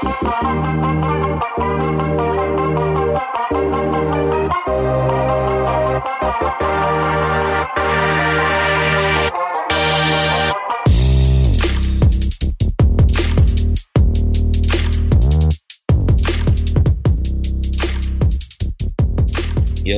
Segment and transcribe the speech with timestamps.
[0.00, 0.06] Yo,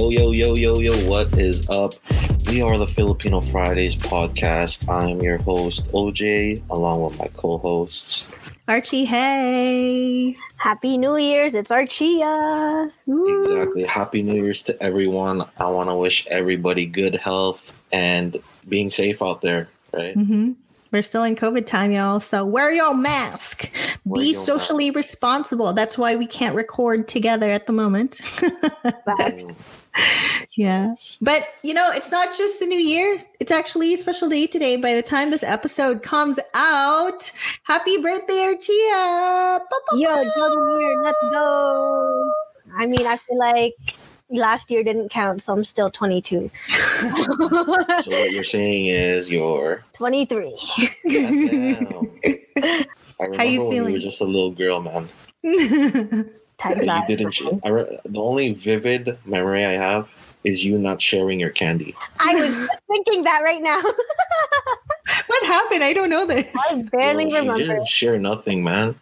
[0.09, 1.93] yo, yo, yo, yo, what is up?
[2.47, 4.89] We are the Filipino Fridays podcast.
[4.89, 8.25] I'm your host, Ojay, along with my co hosts.
[8.71, 10.37] Archie, hey.
[10.55, 11.55] Happy New Year's.
[11.55, 12.89] It's Archia.
[13.05, 13.41] Woo.
[13.41, 13.83] Exactly.
[13.83, 15.45] Happy New Year's to everyone.
[15.59, 17.61] I want to wish everybody good health
[17.91, 20.15] and being safe out there, right?
[20.15, 20.53] hmm
[20.93, 22.21] We're still in COVID time, y'all.
[22.21, 23.69] So wear your mask.
[24.05, 25.73] Wear Be your socially responsible.
[25.73, 28.21] That's why we can't record together at the moment.
[29.95, 30.47] Facts.
[30.57, 30.95] Yeah.
[31.21, 33.19] But you know, it's not just the new year.
[33.41, 34.77] It's actually a special day today.
[34.77, 37.31] By the time this episode comes out,
[37.65, 39.61] happy birthday, Archia!
[39.95, 41.03] Yo, Golden Year.
[41.03, 42.33] Let's go.
[42.77, 43.75] I mean, I feel like
[44.31, 46.51] last year didn't count, so I'm still 22.
[47.01, 49.85] So, what you're saying is you're.
[49.95, 50.55] 23.
[51.07, 51.77] I
[53.19, 53.95] remember How you when feeling?
[53.95, 55.09] you were just a little girl, man.
[56.61, 57.33] Time that you didn't.
[57.33, 60.09] sh- I re- the only vivid memory I have
[60.45, 61.95] is you not sharing your candy.
[62.21, 63.81] I was thinking that right now.
[65.27, 65.83] what happened?
[65.85, 66.55] I don't know this.
[66.55, 67.59] I barely Yo, she remember.
[67.59, 68.95] didn't share nothing, man.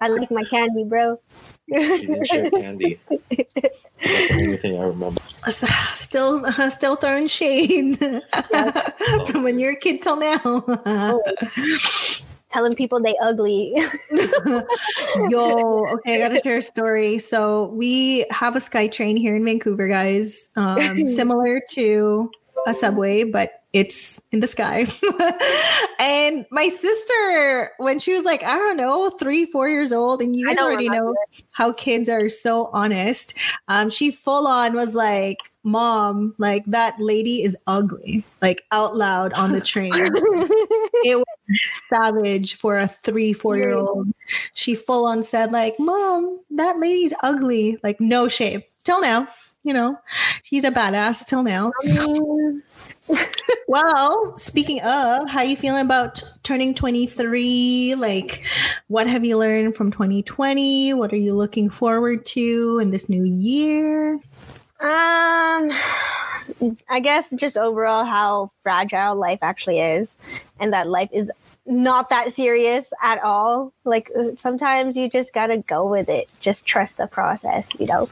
[0.00, 1.20] I like my candy, bro.
[1.68, 3.00] She didn't share candy.
[3.18, 5.20] That's the only thing I remember.
[5.94, 7.98] Still, uh, still throwing shade
[9.26, 10.64] from when you're a kid till now.
[12.50, 13.72] Telling people they ugly.
[15.28, 17.18] Yo, okay, I gotta share a story.
[17.18, 22.30] So we have a SkyTrain here in Vancouver, guys, um, similar to
[22.66, 24.86] a subway, but it's in the sky.
[26.00, 30.34] and my sister, when she was like, I don't know, three, four years old, and
[30.34, 31.18] you guys already know remember.
[31.52, 33.34] how kids are so honest.
[33.68, 39.32] Um, she full on was like, Mom, like that lady is ugly, like out loud
[39.34, 39.92] on the train.
[39.94, 44.08] it was savage for a three, four year old.
[44.54, 47.78] She full on said, like, Mom, that lady's ugly.
[47.82, 48.62] Like, no shame.
[48.82, 49.28] Till now,
[49.62, 49.98] you know,
[50.42, 51.72] she's a badass till now.
[53.70, 57.94] Well, speaking of, how you feeling about turning 23?
[57.94, 58.44] Like,
[58.88, 60.94] what have you learned from 2020?
[60.94, 64.18] What are you looking forward to in this new year?
[64.80, 65.72] Um,
[66.88, 70.14] I guess just overall how fragile life actually is,
[70.58, 71.30] and that life is
[71.66, 73.72] not that serious at all.
[73.84, 76.30] Like sometimes you just gotta go with it.
[76.40, 78.08] Just trust the process, you know.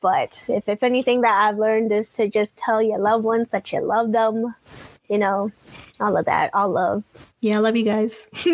[0.00, 3.72] But if it's anything that I've learned is to just tell your loved ones that
[3.72, 4.54] you love them.
[5.10, 5.50] You know,
[5.98, 6.50] all of that.
[6.54, 7.02] All love.
[7.40, 8.28] Yeah, I love you guys.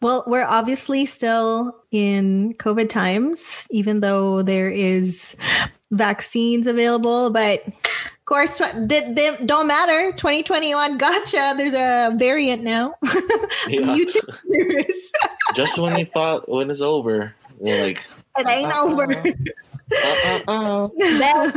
[0.00, 5.36] well, we're obviously still in COVID times, even though there is
[5.90, 7.30] vaccines available.
[7.30, 7.74] But of
[8.26, 10.12] course, tw- they, they don't matter.
[10.12, 11.54] 2021, gotcha.
[11.56, 12.94] There's a variant now.
[13.68, 13.80] Yeah.
[13.80, 15.12] Mutant virus.
[15.54, 17.98] Just when you thought when it's over, we're like,
[18.38, 19.10] it ain't over.
[19.10, 20.88] uh, uh, uh.
[20.94, 21.52] Well,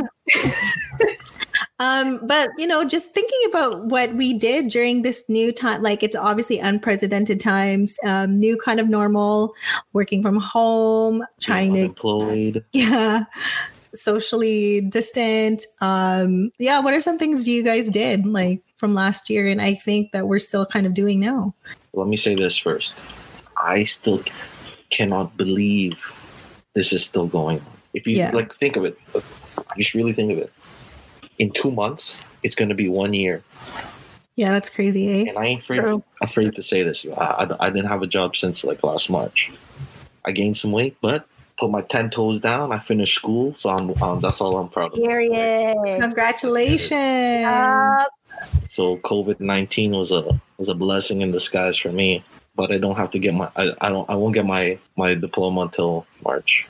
[1.80, 6.02] Um, but you know, just thinking about what we did during this new time, like
[6.02, 9.54] it's obviously unprecedented times, um, new kind of normal,
[9.92, 12.64] working from home, trying to unemployed.
[12.72, 13.24] yeah
[13.92, 19.48] socially distant um yeah what are some things you guys did like from last year
[19.48, 21.52] and i think that we're still kind of doing now
[21.92, 22.94] Let me say this first.
[23.58, 24.20] I still
[24.90, 25.98] cannot believe
[26.74, 27.66] this is still going on.
[27.94, 28.30] If you Yeah.
[28.30, 28.98] like, think of it.
[29.76, 30.52] Just really think of it.
[31.40, 32.04] In two months,
[32.44, 33.42] it's going to be one year,
[34.36, 36.02] yeah that's crazy eh and I ain't afraid, True.
[36.22, 37.04] afraid to say this.
[37.04, 37.10] I,
[37.42, 39.50] I, I didn't have a job since like last March.
[40.24, 41.26] I gained some weight, but
[41.58, 42.72] put my ten toes down.
[42.72, 45.00] I finished school, so I'm um, that's all I'm proud of.
[45.02, 46.00] period.
[46.00, 48.04] congratulations Uh,
[48.66, 50.22] So COVID nineteen was a
[50.58, 52.24] was a blessing in disguise for me.
[52.54, 55.14] But I don't have to get my I, I don't I won't get my my
[55.14, 56.66] diploma until March.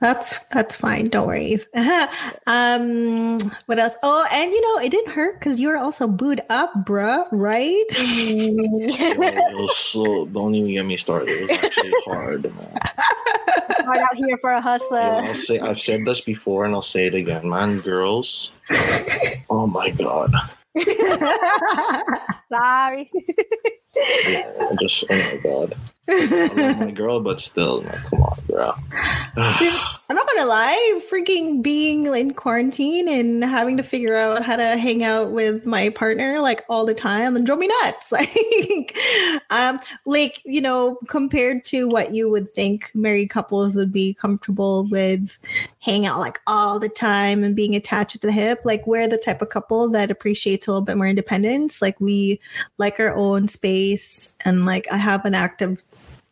[0.00, 1.58] That's that's fine don't worry
[2.46, 6.40] um what else oh and you know it didn't hurt because you were also booed
[6.48, 9.18] up bruh right Yo,
[9.52, 11.28] it was so don't even get me started.
[11.28, 12.78] It was actually hard, man.
[13.84, 14.98] hard out here for a Yo, hustler.
[14.98, 17.80] I'll say I've said this before and I'll say it again, man.
[17.80, 18.50] Girls,
[19.50, 20.34] oh my god,
[22.48, 23.10] Sorry.
[24.28, 24.50] yeah,
[24.80, 25.74] just oh my god.
[26.08, 28.78] I love my girl, but still, like, come on, girl.
[29.36, 34.76] I'm not gonna lie, freaking being in quarantine and having to figure out how to
[34.76, 38.12] hang out with my partner like all the time and drove me nuts.
[38.22, 38.96] Like,
[39.50, 44.84] um, like you know, compared to what you would think married couples would be comfortable
[44.88, 45.38] with,
[45.80, 48.60] hang out like all the time and being attached to the hip.
[48.64, 51.80] Like, we're the type of couple that appreciates a little bit more independence.
[51.80, 52.40] Like, we
[52.78, 55.82] like our own space, and like I have an active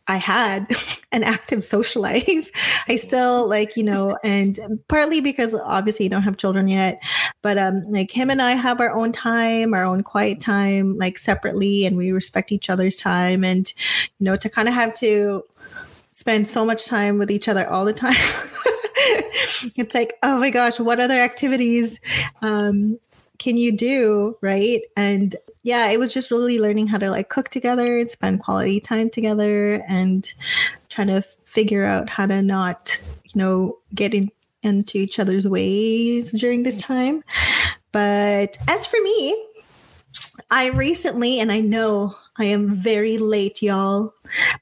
[0.07, 0.67] I had
[1.11, 2.49] an active social life.
[2.87, 6.99] I still like, you know, and partly because obviously you don't have children yet,
[7.41, 11.17] but um like him and I have our own time, our own quiet time, like
[11.17, 13.43] separately, and we respect each other's time.
[13.43, 13.71] And,
[14.19, 15.43] you know, to kind of have to
[16.13, 18.15] spend so much time with each other all the time.
[19.75, 21.99] it's like, oh my gosh, what other activities
[22.41, 22.99] um
[23.41, 24.37] can you do?
[24.41, 24.83] Right.
[24.95, 28.79] And yeah, it was just really learning how to like cook together and spend quality
[28.79, 30.31] time together and
[30.89, 34.29] trying to figure out how to not, you know, get in,
[34.61, 37.23] into each other's ways during this time.
[37.91, 39.47] But as for me,
[40.51, 44.13] I recently, and I know I am very late, y'all,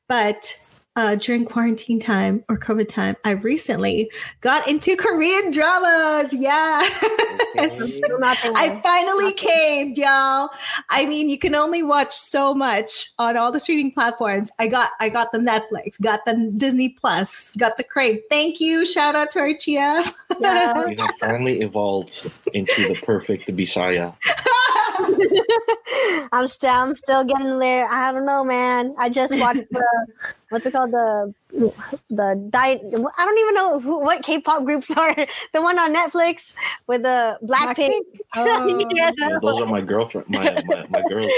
[0.07, 6.33] but uh, during quarantine time or COVID time, I recently got into Korean dramas.
[6.33, 6.81] Yeah.
[8.55, 10.49] I finally came, y'all.
[10.89, 14.51] I mean, you can only watch so much on all the streaming platforms.
[14.59, 18.21] I got I got the Netflix, got the Disney Plus, got the Crave.
[18.29, 18.85] Thank you.
[18.85, 19.49] Shout out to our
[20.39, 20.85] Yeah.
[20.85, 24.15] We have finally evolved into the perfect Bisaya.
[26.31, 27.87] I'm still I'm still getting there.
[27.89, 28.95] I don't know, man.
[28.97, 29.85] I just watched the
[30.49, 31.33] what's it called the
[32.09, 32.81] the diet.
[32.83, 35.15] I don't even know who, what K-pop groups are.
[35.15, 36.55] The one on Netflix
[36.87, 37.75] with the Blackpink.
[37.75, 38.01] Blackpink?
[38.35, 38.89] Oh.
[38.93, 39.11] yeah.
[39.17, 41.31] yeah, those are my girlfriend, my my, my girls.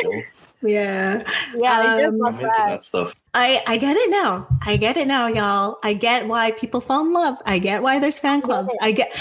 [0.62, 1.24] Yeah.
[1.56, 2.08] Yeah.
[2.08, 3.16] Um, I'm into that stuff.
[3.34, 4.48] I, I get it now.
[4.66, 5.80] I get it now, y'all.
[5.84, 7.38] I get why people fall in love.
[7.46, 8.76] I get why there's fan clubs.
[8.82, 9.12] I get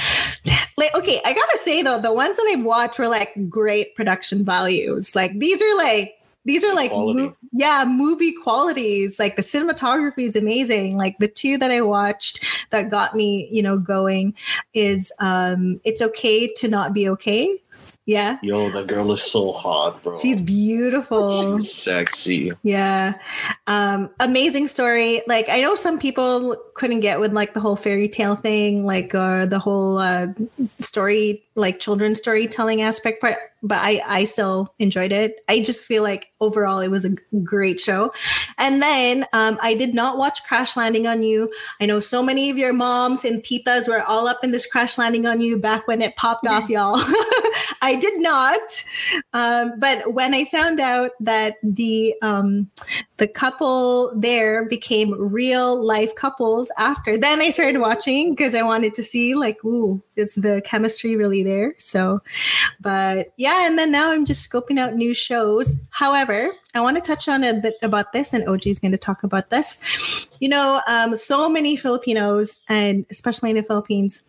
[0.77, 4.45] like okay, I gotta say though, the ones that I've watched were like great production
[4.45, 5.15] values.
[5.15, 10.37] Like these are like these are like mo- yeah movie qualities like the cinematography is
[10.37, 14.35] amazing like the two that i watched that got me you know going
[14.73, 17.59] is um it's okay to not be okay
[18.11, 18.39] yeah.
[18.43, 20.19] Yo, that girl is so hot, bro.
[20.19, 21.59] She's beautiful.
[21.59, 22.51] She's sexy.
[22.65, 23.15] Yeah.
[23.69, 25.23] Um, amazing story.
[25.29, 29.15] Like I know some people couldn't get with like the whole fairy tale thing, like
[29.15, 30.29] uh the whole uh
[30.65, 35.41] story, like children's storytelling aspect part, but I I still enjoyed it.
[35.47, 38.15] I just feel like overall it was a great show.
[38.57, 41.53] And then um I did not watch Crash Landing on You.
[41.83, 44.97] I know so many of your moms and titas were all up in this Crash
[44.97, 46.97] Landing on You back when it popped off, y'all.
[47.83, 48.61] I did not.
[49.33, 52.71] Um, but when I found out that the um,
[53.17, 58.95] the couple there became real life couples after, then I started watching because I wanted
[58.95, 61.75] to see like, ooh, it's the chemistry really there.
[61.79, 62.21] So,
[62.81, 65.77] but yeah, and then now I'm just scoping out new shows.
[65.91, 68.99] However, I want to touch on a bit about this, and Ojay is going to
[68.99, 70.29] talk about this.
[70.41, 74.23] You know, um, so many Filipinos, and especially in the Philippines,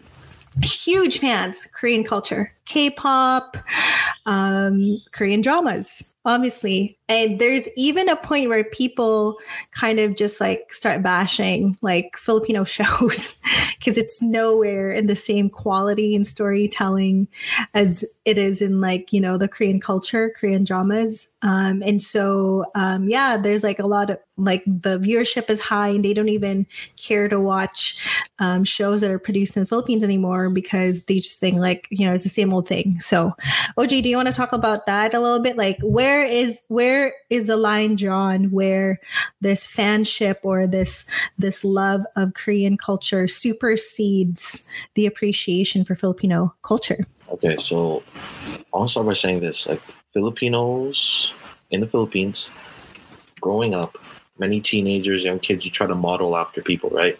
[0.61, 3.57] huge fans Korean culture, K-pop,
[4.25, 6.97] um, Korean dramas, obviously.
[7.09, 9.37] And there's even a point where people
[9.71, 13.39] kind of just like start bashing like Filipino shows
[13.77, 17.27] because it's nowhere in the same quality and storytelling
[17.73, 21.27] as it is in like, you know, the Korean culture, Korean dramas.
[21.41, 25.89] Um, and so, um, yeah, there's like a lot of like the viewership is high
[25.89, 26.65] and they don't even
[26.97, 28.05] care to watch
[28.39, 32.05] um, shows that are produced in the Philippines anymore because they just think like, you
[32.05, 32.99] know, it's the same old thing.
[32.99, 33.35] So,
[33.77, 35.57] Ojay, do you want to talk about that a little bit?
[35.57, 38.99] Like, where is where is the line drawn where
[39.41, 41.05] this fanship or this
[41.37, 47.05] this love of Korean culture supersedes the appreciation for Filipino culture?
[47.29, 48.03] Okay, so
[48.73, 49.81] I'll start by saying this: like
[50.13, 51.31] Filipinos
[51.71, 52.49] in the Philippines,
[53.39, 53.97] growing up,
[54.41, 57.17] many teenagers, young kids, you try to model after people, right?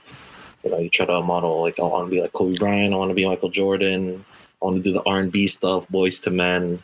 [0.64, 2.98] You know, you try to model like I want to be like Kobe Bryant, I
[2.98, 4.26] want to be Michael Jordan,
[4.62, 6.84] I want to do the R and B stuff, Boyz II Men,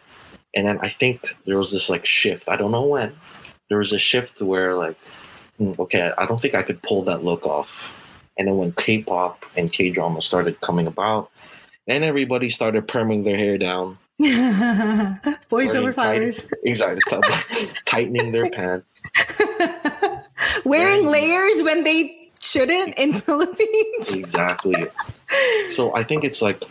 [0.55, 2.47] and then I think there was this like shift.
[2.47, 3.13] I don't know when.
[3.67, 4.95] There was a shift where like,
[5.57, 7.93] hmm, okay, I don't think I could pull that look off.
[8.37, 11.31] And then when K-pop and K-drama started coming about,
[11.87, 13.97] then everybody started perming their hair down.
[15.49, 16.43] Boys over flowers.
[16.49, 17.69] Tight, exactly.
[17.85, 18.91] tightening their pants.
[20.69, 24.15] Wearing layers when they shouldn't in Philippines.
[24.15, 24.75] exactly.
[25.69, 26.63] So I think it's like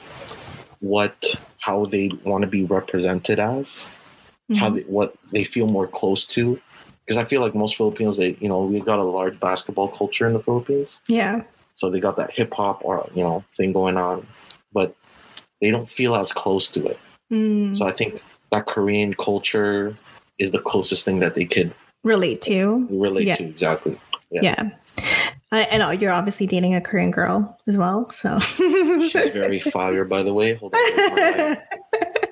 [0.81, 1.15] what
[1.59, 4.55] how they want to be represented as, mm-hmm.
[4.55, 6.61] how they, what they feel more close to.
[7.05, 10.27] Because I feel like most Filipinos, they you know we got a large basketball culture
[10.27, 11.01] in the Philippines.
[11.09, 11.43] Yeah.
[11.77, 14.27] so they got that hip hop or you know thing going on,
[14.73, 14.97] but
[15.61, 16.99] they don't feel as close to it.
[17.33, 18.23] Mm, So I think
[18.53, 19.97] that Korean culture
[20.39, 21.73] is the closest thing that they could
[22.07, 22.87] relate to.
[22.91, 23.37] relate Yeah.
[23.37, 23.99] to exactly.
[24.31, 24.41] Yeah.
[24.43, 24.71] Yeah.
[25.53, 28.09] I, I know you're obviously dating a Korean girl as well.
[28.11, 30.55] So She's very fire, by the way.
[30.55, 30.81] Hold on.
[30.83, 31.63] where's my lighter?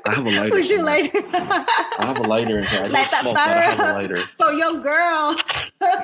[0.06, 0.50] I have a lighter.
[0.50, 1.18] Where's your lighter?
[1.32, 2.80] I have a lighter in here.
[2.84, 3.96] I Light don't that smoke, I have fire a up.
[3.96, 4.22] lighter.
[4.40, 5.36] oh, yo, girl.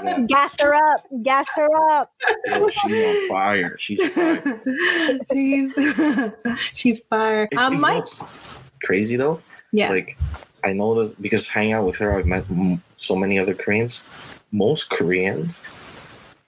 [0.04, 0.20] Yeah.
[0.28, 1.06] Gas her up.
[1.22, 2.12] Gas her up.
[2.46, 3.76] Yo, she's on fire.
[3.78, 4.60] She's fire.
[5.32, 5.72] she's
[6.74, 7.48] she's fire.
[7.50, 8.04] It- Um, you know
[8.82, 9.40] crazy though.
[9.72, 9.90] yeah.
[9.90, 10.16] Like
[10.64, 14.02] I know that because hanging out with her, I've met m- so many other Koreans.
[14.52, 15.54] Most Koreans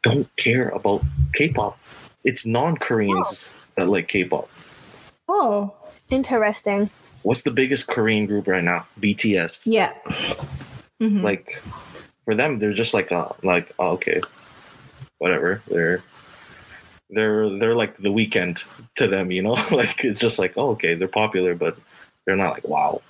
[0.03, 1.03] don't care about
[1.35, 1.79] K-pop.
[2.25, 4.49] It's non-Koreans that like K-pop.
[5.29, 5.75] oh,
[6.11, 6.91] Interesting.
[7.23, 8.87] What's the biggest Korean group right now?
[9.01, 9.63] BTS.
[9.65, 9.95] yeah.
[11.01, 11.23] Mhm.
[11.23, 11.61] Like
[12.25, 14.21] for them, they're just like uh like oh, okay,
[15.19, 15.63] whatever.
[15.69, 16.03] They're
[17.09, 18.63] they're they're like the Weeknd
[18.97, 19.53] to them, you know.
[19.71, 21.79] like it's just like oh okay, they're popular, but
[22.27, 23.01] they're not like wow.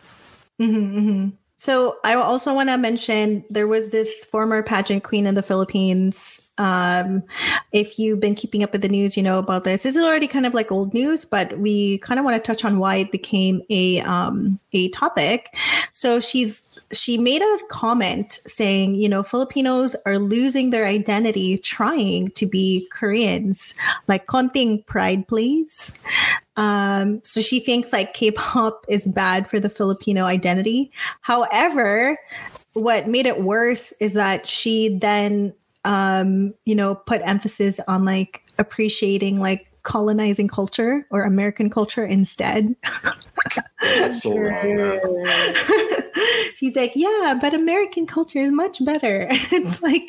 [0.61, 1.33] Mhm, mhm.
[1.63, 6.51] So I also want to mention there was this former pageant queen in the Philippines.
[6.59, 7.23] Um,
[7.71, 9.85] if you've been keeping up with the news, you know about this.
[9.85, 12.65] This is already kind of like old news, but we kind of want to touch
[12.65, 15.55] on why it became a um, a topic.
[15.93, 22.31] So she's she made a comment saying, you know, Filipinos are losing their identity trying
[22.33, 23.75] to be Koreans.
[24.09, 25.95] Like konting pride, please.
[26.57, 30.93] Um, so she thinks like K-pop is bad for the Filipino identity.
[31.23, 32.19] However,
[32.75, 35.55] what made it worse is that she then
[35.85, 42.75] um, you know, put emphasis on like appreciating like colonizing culture or American culture instead.
[43.81, 44.77] That's so wrong.
[44.77, 45.01] man.
[46.55, 49.29] She's like, yeah, but American culture is much better.
[49.31, 50.05] And it's like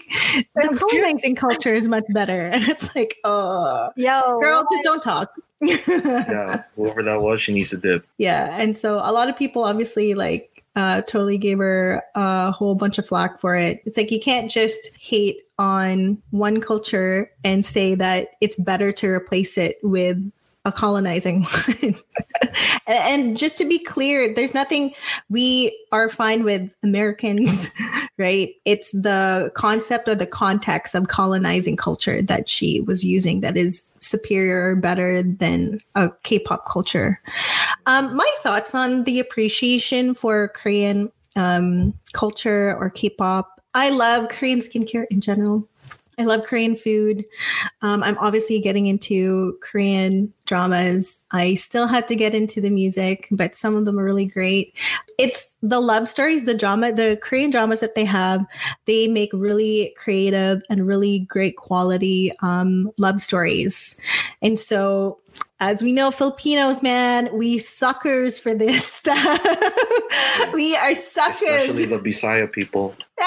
[0.55, 2.47] the colonizing culture is much better.
[2.47, 5.31] And it's like, oh Yo, girl, just don't talk.
[5.87, 8.05] Yeah, whoever that was, she needs to dip.
[8.17, 12.75] Yeah, and so a lot of people obviously like uh, totally gave her a whole
[12.75, 13.81] bunch of flack for it.
[13.85, 19.07] It's like you can't just hate on one culture and say that it's better to
[19.07, 20.31] replace it with
[20.65, 21.43] a colonizing
[21.81, 21.95] one.
[22.87, 24.93] and just to be clear, there's nothing
[25.29, 27.73] we are fine with Americans,
[28.17, 28.53] right?
[28.65, 33.83] It's the concept or the context of colonizing culture that she was using that is
[33.99, 37.21] superior or better than a K-pop culture.
[37.85, 43.61] Um, my thoughts on the appreciation for Korean um, culture or K-pop.
[43.73, 45.67] I love Korean skincare in general.
[46.17, 47.25] I love Korean food.
[47.81, 51.19] Um, I'm obviously getting into Korean dramas.
[51.31, 54.75] I still have to get into the music, but some of them are really great.
[55.17, 58.45] It's the love stories, the drama, the Korean dramas that they have.
[58.85, 63.95] They make really creative and really great quality um, love stories.
[64.41, 65.19] And so,
[65.59, 69.41] as we know, Filipinos, man, we suckers for this stuff.
[70.53, 71.63] we are suckers.
[71.63, 72.95] Especially the Bisaya people.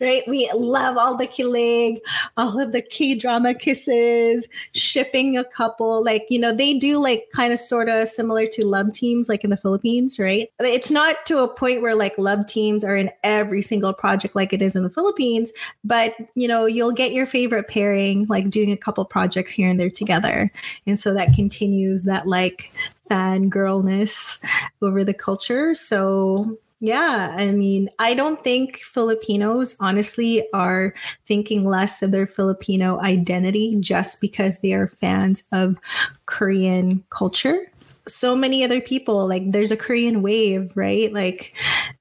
[0.00, 0.22] right?
[0.26, 2.00] We love all the killing,
[2.36, 6.02] all of the K drama kisses, shipping a couple.
[6.02, 9.44] Like, you know, they do like kind of sort of similar to love teams, like
[9.44, 10.48] in the Philippines, right?
[10.60, 14.52] It's not to a point where like love teams are in every single project like
[14.52, 15.52] it is in the Philippines,
[15.84, 19.78] but you know, you'll get your favorite pairing, like doing a couple projects here and
[19.78, 20.50] there together.
[20.86, 22.72] And so that continues that like
[23.10, 24.42] fangirlness
[24.80, 25.74] over the culture.
[25.74, 30.92] So yeah, I mean, I don't think Filipinos honestly are
[31.24, 35.78] thinking less of their Filipino identity just because they are fans of
[36.26, 37.70] Korean culture.
[38.08, 41.12] So many other people, like there's a Korean wave, right?
[41.12, 41.54] Like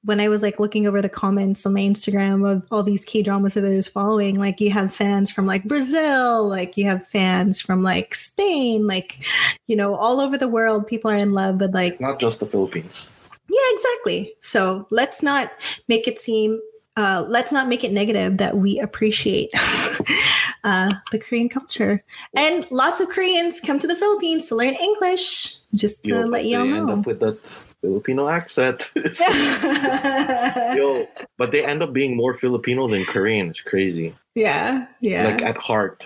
[0.04, 3.22] when I was like looking over the comments on my Instagram of all these K
[3.22, 7.08] dramas that I was following, like you have fans from like Brazil, like you have
[7.08, 9.20] fans from like Spain, like
[9.68, 12.40] you know, all over the world, people are in love with like It's not just
[12.40, 13.06] the Philippines.
[13.52, 14.34] Yeah, exactly.
[14.42, 15.52] So let's not
[15.88, 16.60] make it seem,
[16.96, 19.50] uh, let's not make it negative that we appreciate
[20.64, 22.04] uh, the Korean culture.
[22.34, 26.46] And lots of Koreans come to the Philippines to learn English, just to Yo, let
[26.46, 27.38] you all they end up with that
[27.82, 28.92] Filipino accent.
[30.78, 33.50] Yo, but they end up being more Filipino than Korean.
[33.50, 34.16] It's crazy.
[34.36, 36.04] yeah, yeah, Like at heart,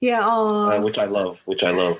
[0.00, 0.20] yeah.
[0.22, 1.40] Oh, uh, which I love.
[1.46, 1.98] Which I love.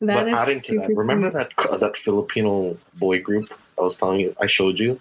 [0.00, 4.20] that but adding to that, remember that uh, that Filipino boy group I was telling
[4.20, 4.34] you?
[4.40, 5.00] I showed you.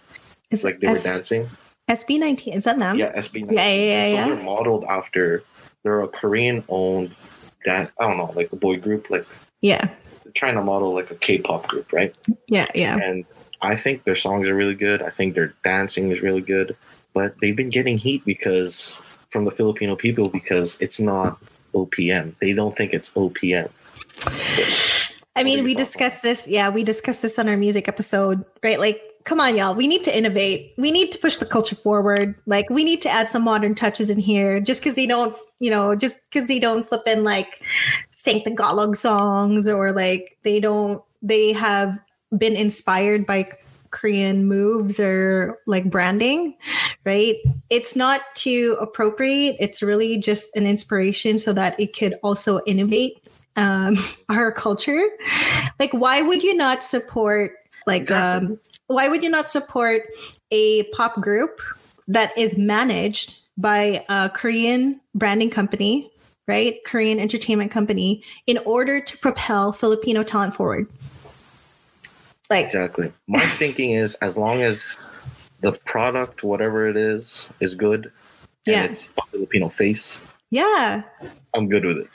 [0.51, 1.50] Is Like they were dancing.
[1.89, 2.98] SB19, is that them?
[2.98, 3.51] Yeah, SB19.
[3.51, 4.27] Yeah, yeah, yeah, So yeah.
[4.36, 5.44] they're modeled after.
[5.84, 7.13] They're a Korean-owned
[7.65, 7.92] dance.
[8.00, 9.10] I don't know, like a boy group.
[9.10, 9.25] Like
[9.62, 9.86] yeah,
[10.24, 12.15] they're trying to model like a K-pop group, right?
[12.48, 12.98] yeah, yeah.
[12.98, 13.25] and
[13.62, 15.01] I think their songs are really good.
[15.01, 16.75] I think their dancing is really good,
[17.13, 19.00] but they've been getting heat because
[19.30, 21.38] from the Filipino people because it's not
[21.74, 22.36] OPM.
[22.39, 23.70] They don't think it's OPM.
[25.36, 26.48] I mean, we discussed this.
[26.48, 28.80] Yeah, we discussed this on our music episode, right?
[28.80, 29.74] Like, come on, y'all.
[29.74, 30.74] We need to innovate.
[30.78, 32.36] We need to push the culture forward.
[32.46, 34.60] Like, we need to add some modern touches in here.
[34.60, 37.62] Just because they don't, you know, just because they don't flip in like
[38.12, 41.98] Saint Tagalog songs or like they don't, they have
[42.38, 43.50] been inspired by
[43.94, 46.56] Korean moves or like branding,
[47.06, 47.38] right?
[47.70, 49.56] It's not to appropriate.
[49.60, 53.20] It's really just an inspiration so that it could also innovate
[53.55, 53.98] um,
[54.29, 55.07] our culture.
[55.79, 57.53] Like, why would you not support
[57.86, 58.48] like Exactly.
[58.48, 60.03] um, why would you not support
[60.51, 61.62] a pop group
[62.07, 66.10] that is managed by a Korean branding company,
[66.48, 66.77] right?
[66.86, 70.88] Korean entertainment company in order to propel Filipino talent forward.
[72.50, 73.12] Like, Exactly.
[73.27, 74.95] My thinking is as long as
[75.62, 78.12] the product, whatever it is, is good
[78.65, 78.81] Yeah.
[78.81, 80.19] and it's a Filipino face,
[80.51, 81.03] yeah,
[81.55, 82.07] I'm good with it.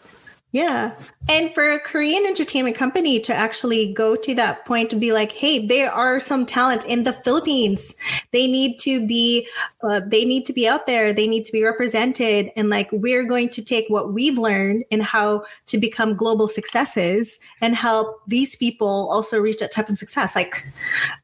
[0.50, 0.94] Yeah.
[1.28, 5.30] And for a Korean entertainment company to actually go to that point to be like,
[5.30, 7.94] hey, there are some talent in the Philippines.
[8.32, 9.46] They need to be,
[9.82, 11.12] uh, they need to be out there.
[11.12, 12.50] They need to be represented.
[12.56, 17.40] And like, we're going to take what we've learned and how to become global successes
[17.60, 20.34] and help these people also reach that type of success.
[20.34, 20.66] Like,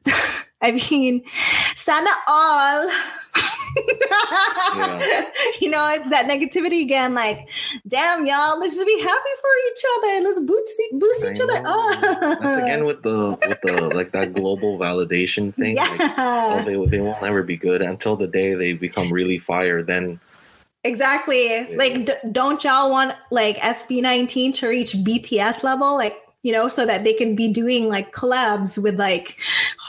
[0.61, 1.23] I mean,
[1.75, 2.91] sana all.
[5.61, 7.13] You know, it's that negativity again.
[7.13, 7.49] Like,
[7.87, 10.21] damn, y'all, let's just be happy for each other.
[10.21, 12.39] Let's boost boost each I other up.
[12.41, 15.75] That's again with the with the like that global validation thing.
[15.77, 19.37] Like, oh, yeah, they, they won't ever be good until the day they become really
[19.37, 19.81] fire.
[19.81, 20.19] Then
[20.83, 21.75] exactly.
[21.75, 25.95] Like, d- don't y'all want like SB19 to reach BTS level?
[25.95, 29.39] Like, you know, so that they can be doing like collabs with like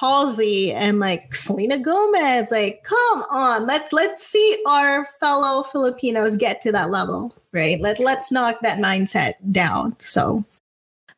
[0.00, 2.50] Halsey and like Selena Gomez.
[2.50, 7.78] Like, come on, let's let's see our fellow Filipinos get to that level, right?
[7.78, 9.96] Let let's knock that mindset down.
[9.98, 10.46] So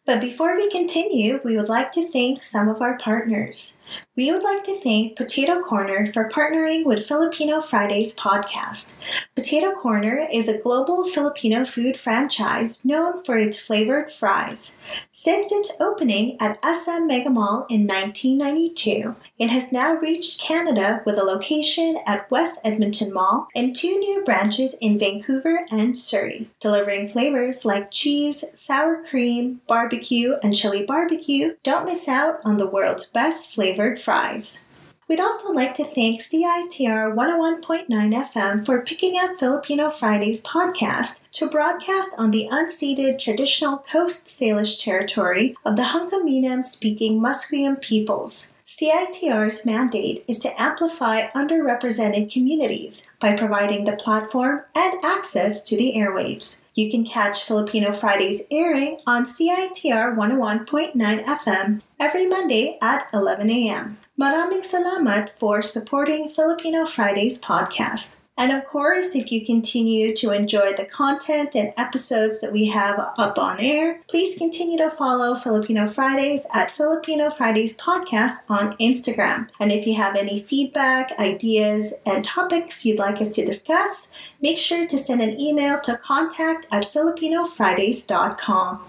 [0.09, 3.83] But before we continue, we would like to thank some of our partners.
[4.17, 8.97] We would like to thank Potato Corner for partnering with Filipino Fridays podcast.
[9.37, 14.81] Potato Corner is a global Filipino food franchise known for its flavored fries.
[15.13, 21.25] Since its opening at SM Megamall in 1992, it has now reached Canada with a
[21.25, 27.65] location at West Edmonton Mall and two new branches in Vancouver and Surrey, delivering flavors
[27.65, 31.55] like cheese, sour cream, barbecue, and chili barbecue.
[31.63, 34.65] Don't miss out on the world's best flavored fries.
[35.09, 41.49] We'd also like to thank CITR 101.9 FM for picking up Filipino Fridays podcast to
[41.49, 48.53] broadcast on the unceded traditional Coast Salish territory of the Hunkaminam speaking Musqueam peoples.
[48.69, 55.95] CITR's mandate is to amplify underrepresented communities by providing the platform and access to the
[55.97, 56.67] airwaves.
[56.75, 60.93] You can catch Filipino Fridays airing on CITR 101.9
[61.25, 63.97] FM every Monday at 11 a.m.
[64.21, 68.21] Maraming salamat for supporting Filipino Fridays podcast.
[68.39, 72.97] And of course, if you continue to enjoy the content and episodes that we have
[73.19, 79.49] up on air, please continue to follow Filipino Fridays at Filipino Fridays Podcast on Instagram.
[79.59, 84.59] And if you have any feedback, ideas, and topics you'd like us to discuss, make
[84.59, 88.85] sure to send an email to contact at filipinofridays.com.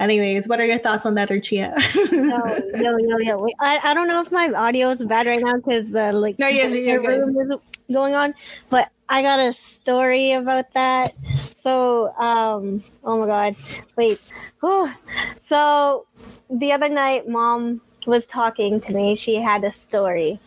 [0.00, 1.74] Anyways, what are your thoughts on that, Archia?
[2.12, 3.36] yo, yo, yo, yo.
[3.40, 6.38] Wait, I, I don't know if my audio is bad right now because the like
[6.38, 7.52] No, yes, the room is
[7.92, 8.34] going on,
[8.70, 11.14] but I got a story about that.
[11.36, 13.56] So, um, oh my god,
[13.96, 14.18] wait.
[14.60, 14.90] Whew.
[15.38, 16.06] So
[16.50, 19.14] the other night, mom was talking to me.
[19.14, 20.40] She had a story,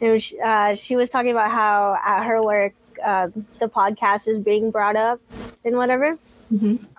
[0.00, 2.72] and she, uh, she was talking about how at her work.
[3.04, 3.28] Uh,
[3.60, 5.20] the podcast is being brought up
[5.64, 6.16] and whatever.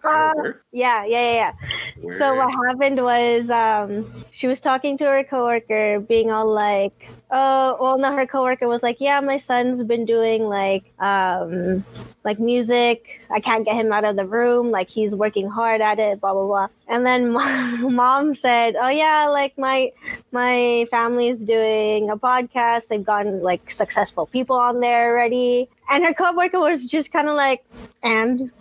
[0.04, 0.34] Uh,
[0.72, 1.54] yeah, yeah, yeah,
[1.98, 2.18] yeah.
[2.20, 7.78] So what happened was um, she was talking to her coworker, being all like, "Oh,
[7.80, 11.84] well, no." Her coworker was like, "Yeah, my son's been doing like um,
[12.24, 13.19] like music.
[13.30, 14.71] I can't get him out of the room.
[14.71, 16.21] Like he's working hard at it.
[16.21, 19.91] Blah blah blah." And then mom, mom said, "Oh yeah, like my
[20.32, 22.88] my family's doing a podcast.
[22.88, 27.36] They've gotten like successful people on there already." And her coworker was just kind of
[27.36, 27.65] like,
[28.02, 28.52] "And."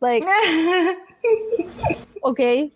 [0.00, 0.24] Like
[2.24, 2.70] okay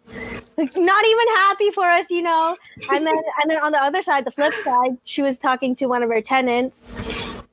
[0.77, 2.57] not even happy for us you know.
[2.93, 5.87] And then and then on the other side the flip side she was talking to
[5.87, 6.93] one of her tenants.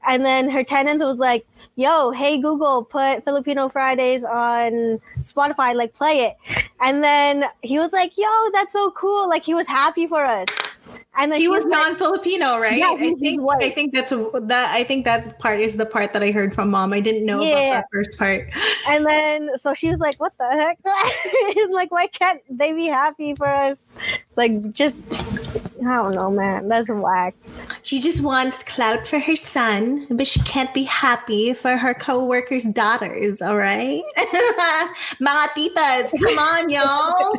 [0.08, 5.94] And then her tenants was like yo hey google put filipino fridays on spotify like
[5.94, 6.66] play it.
[6.82, 9.30] And then he was like yo that's so cool.
[9.30, 10.48] Like he was happy for us
[11.20, 12.78] And then he was non-Filipino, right?
[12.78, 13.42] Yeah, I think.
[13.50, 14.72] I think that's that.
[14.72, 16.94] I think that part is the part that I heard from mom.
[16.94, 18.50] I didn't know about that first part.
[18.88, 20.78] And then so she was like, "What the heck?"
[21.54, 23.92] He's like, "Why can't they be happy for us?"
[24.36, 26.70] Like, just I don't know, man.
[26.70, 27.36] That's whack.
[27.82, 32.66] She just wants clout for her son, but she can't be happy for her co-workers'
[32.66, 33.42] daughters.
[33.42, 34.04] All right,
[35.20, 37.34] mga titas, come on, y'all.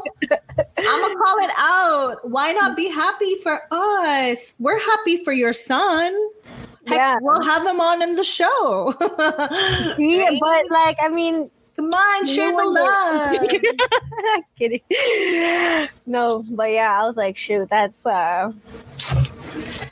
[0.79, 2.29] I'm gonna call it out.
[2.29, 4.55] Why not be happy for us?
[4.59, 6.13] We're happy for your son.
[6.87, 7.17] Heck, Yeah.
[7.21, 8.95] we'll have him on in the show.
[9.99, 10.39] Yeah, Right?
[10.41, 13.37] but like, I mean, come on, share the love.
[14.59, 14.81] kidding.
[16.07, 18.53] No, but yeah, I was like, shoot, that's uh,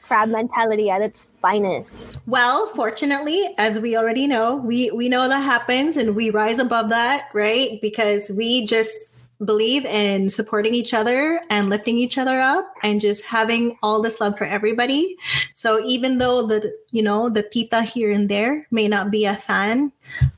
[0.03, 2.19] crab mentality at its finest.
[2.27, 6.89] Well, fortunately, as we already know, we we know that happens and we rise above
[6.91, 7.81] that, right?
[7.83, 8.97] Because we just
[9.45, 14.21] believe in supporting each other and lifting each other up and just having all this
[14.21, 15.17] love for everybody.
[15.53, 19.37] So even though the you know, the tita here and there may not be a
[19.37, 19.93] fan,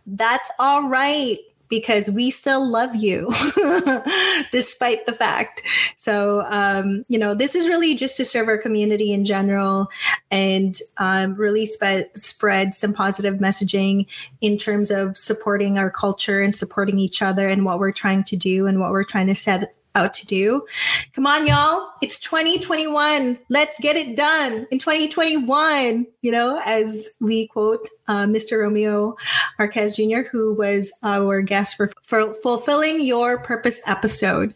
[0.06, 3.28] that's all right because we still love you
[4.52, 5.62] despite the fact.
[5.96, 9.88] So, um, you know, this is really just to serve our community in general
[10.30, 14.06] and um, really spread, spread some positive messaging
[14.40, 18.36] in terms of supporting our culture and supporting each other and what we're trying to
[18.36, 20.64] do and what we're trying to set out to do.
[21.12, 21.90] Come on, y'all.
[22.00, 23.38] It's 2021.
[23.48, 26.06] Let's get it done in 2021.
[26.22, 28.60] You know, as we quote uh, Mr.
[28.60, 29.16] Romeo
[29.58, 34.54] Marquez Jr., who was our guest for, for Fulfilling Your Purpose episode.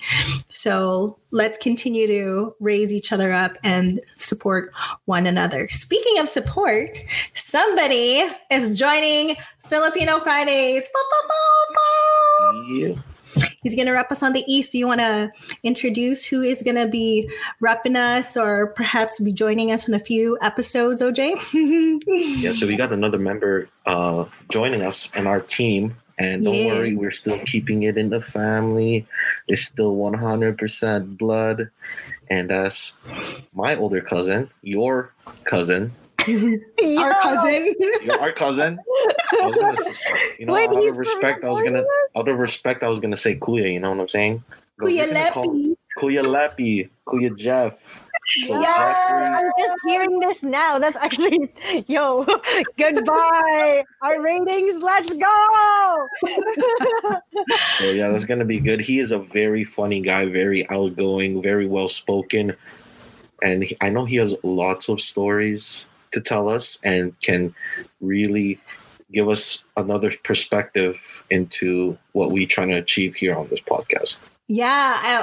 [0.52, 4.72] So let's continue to raise each other up and support
[5.06, 5.68] one another.
[5.68, 6.98] Speaking of support,
[7.34, 10.86] somebody is joining Filipino Fridays.
[10.92, 12.66] Bow.
[12.70, 12.94] Yeah.
[13.62, 14.72] He's going to rep us on the East.
[14.72, 15.30] Do you want to
[15.62, 17.30] introduce who is going to be
[17.62, 21.34] repping us or perhaps be joining us in a few episodes, Ojay?
[22.42, 25.96] Yeah, so we got another member uh, joining us in our team.
[26.18, 26.66] And don't Yeah.
[26.66, 29.06] worry, we're still keeping it in the family.
[29.48, 31.70] It's still 100% blood.
[32.28, 32.94] And that's
[33.54, 35.12] my older cousin, your
[35.44, 35.92] cousin,
[36.98, 37.74] Our cousin.
[38.02, 38.78] your, our cousin.
[39.40, 39.92] I was gonna, say,
[40.38, 41.84] you know, Wait, out of respect, I was gonna,
[42.16, 43.72] out of respect, I was gonna say Kuya.
[43.72, 44.44] You know what I'm saying?
[44.80, 45.76] Kuya gonna Lepi.
[45.98, 48.02] Kuya Lepi, Kuya Jeff.
[48.24, 50.78] So Yeah, Jeffrey- I'm just hearing this now.
[50.78, 51.50] That's actually,
[51.88, 52.24] yo,
[52.78, 53.82] goodbye.
[54.00, 56.08] Our ratings, let's go.
[57.78, 58.80] So yeah, that's gonna be good.
[58.80, 62.54] He is a very funny guy, very outgoing, very well spoken,
[63.42, 67.54] and he, I know he has lots of stories to tell us and can
[68.00, 68.60] really
[69.12, 74.18] give us another perspective into what we're trying to achieve here on this podcast.
[74.54, 74.66] Yeah,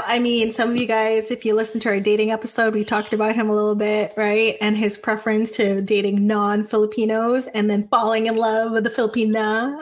[0.07, 2.83] I, I mean, some of you guys, if you listen to our dating episode, we
[2.83, 4.57] talked about him a little bit, right?
[4.59, 9.77] And his preference to dating non Filipinos and then falling in love with the Filipina.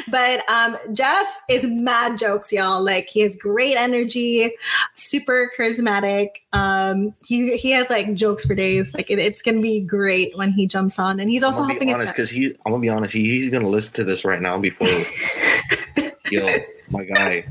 [0.10, 2.82] but um, Jeff is mad jokes, y'all.
[2.82, 4.50] Like, he has great energy,
[4.96, 6.30] super charismatic.
[6.52, 8.94] Um, he, he has like jokes for days.
[8.94, 11.20] Like, it, it's going to be great when he jumps on.
[11.20, 12.00] And he's also I'm helping be us.
[12.00, 12.46] honest because he.
[12.66, 13.12] I'm gonna be honest.
[13.12, 14.88] He, he's gonna listen to this right now before.
[16.32, 16.48] yo,
[16.90, 17.46] my guy.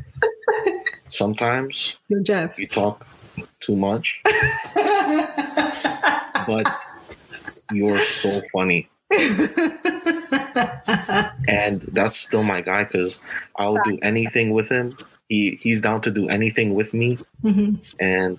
[1.20, 2.60] Sometimes Yo, Jeff.
[2.60, 3.08] you talk
[3.62, 4.20] too much,
[6.46, 6.68] but
[7.72, 8.90] you're so funny.
[11.48, 13.22] and that's still my guy because
[13.58, 14.98] I'll do anything with him.
[15.30, 17.80] He he's down to do anything with me, Mhm.
[18.00, 18.38] and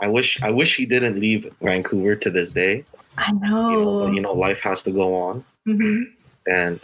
[0.00, 2.84] I wish I wish he didn't leave Vancouver to this day.
[3.18, 3.70] I You know,
[4.06, 4.12] know.
[4.12, 6.10] you know, life has to go on, Mhm.
[6.46, 6.80] and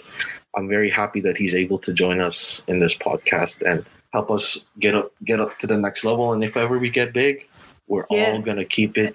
[0.56, 4.64] I'm very happy that he's able to join us in this podcast and help us
[4.78, 6.32] get up get up to the next level.
[6.32, 7.46] And if ever we get big,
[7.88, 8.32] we're Yeah.
[8.32, 9.14] all gonna keep it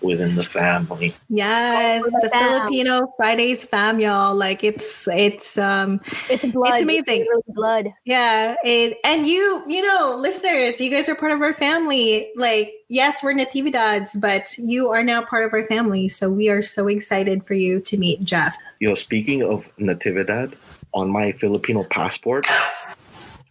[0.00, 1.12] within the family.
[1.28, 2.60] Yes, the the fam.
[2.60, 4.34] Filipino Fridays fam, y'all.
[4.34, 6.74] Like it's it's um It's blood.
[6.74, 7.20] it's amazing.
[7.28, 7.92] really blood.
[8.04, 12.30] yeah, it, and you you know listeners, you guys are part of our family.
[12.36, 16.08] Like yes, we're natividades, but you are now part of our family.
[16.08, 18.56] So we are so excited for you to meet Jeff.
[18.80, 20.52] Yo, speaking of Natividad,
[20.94, 22.46] on my Filipino passport,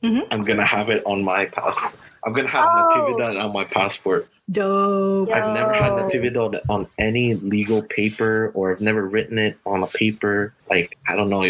[0.06, 0.28] Mhm.
[0.32, 1.94] I'm gonna have it on my passport.
[2.24, 2.90] I'm gonna have Oh.
[3.18, 4.28] Natividad on my passport.
[4.52, 5.32] Dope.
[5.34, 5.92] I've never had.
[5.94, 10.54] Natividad on any legal paper, or I've never written it on a paper.
[10.70, 11.44] Like I don't know.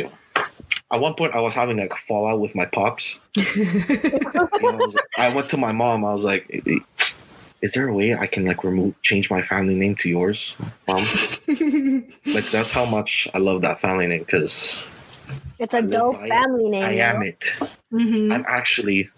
[0.91, 3.19] At one point, I was having like a fallout with my pops.
[3.37, 6.05] I, was I went to my mom.
[6.05, 6.47] I was like,
[7.61, 10.55] "Is there a way I can like remove, change my family name to yours,
[10.87, 11.03] mom?"
[12.25, 14.77] Like that's how much I love that family name because
[15.59, 16.29] It's a live dope by it.
[16.29, 16.83] family name.
[16.83, 17.25] I am know?
[17.27, 17.45] it.
[17.93, 18.33] Mhm.
[18.33, 19.09] I'm actually.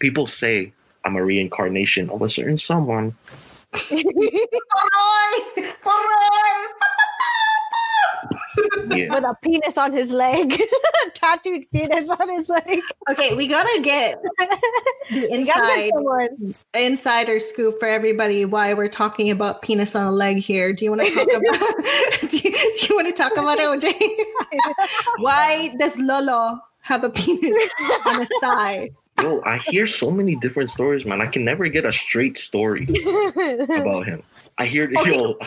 [0.00, 0.72] People say
[1.04, 3.14] I'm a reincarnation of a certain someone,
[3.90, 4.02] Aroy!
[5.86, 6.52] Aroy!
[8.88, 9.14] Yeah.
[9.14, 10.54] With a penis on his leg.
[11.14, 12.80] Tattooed penis on his leg.
[13.10, 14.16] Okay, we gotta get
[15.10, 20.38] the inside get insider scoop for everybody why we're talking about penis on a leg
[20.38, 20.72] here.
[20.72, 23.94] Do you want to talk about do, you, do you want to talk about Ojay?
[25.18, 27.70] why does Lolo have a penis
[28.06, 28.90] on his thigh?
[29.20, 31.20] Yo, I hear so many different stories, man.
[31.20, 32.84] I can never get a straight story
[33.68, 34.22] about him.
[34.58, 35.38] I hear, yo,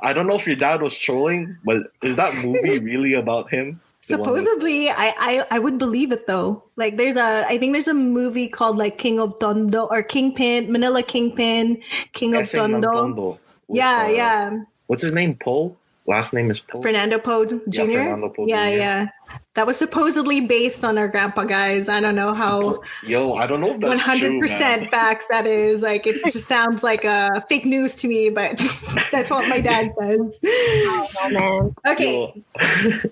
[0.00, 3.80] I don't know if your dad was trolling, but is that movie really about him?
[4.08, 6.62] The one with- Supposedly, I, I I would believe it though.
[6.76, 10.70] Like there's a I think there's a movie called like King of Tondo or Kingpin,
[10.70, 11.80] Manila Kingpin,
[12.12, 12.92] King of Ese ng Tondo.
[12.92, 13.38] Tondo
[13.68, 14.62] Yeah, uh, yeah.
[14.88, 15.36] What's his name?
[15.36, 15.76] Poe.
[16.06, 16.82] Last name is Poe.
[16.82, 17.56] Fernando Poe Jr.
[17.66, 18.76] Yeah, Fernando Poe yeah, Jr..
[18.76, 19.06] yeah.
[19.54, 21.88] That was supposedly based on our grandpa guys.
[21.88, 25.80] I don't know how Yo, I don't know One hundred percent facts that is.
[25.80, 28.58] Like it just sounds like a fake news to me, but
[29.12, 30.40] that's what my dad says.
[30.44, 31.74] Oh.
[31.86, 33.10] Okay, the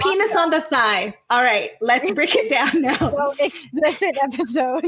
[0.00, 1.14] penis on the thigh.
[1.30, 2.96] All right, let's break it down now.
[2.96, 4.84] so explicit episode.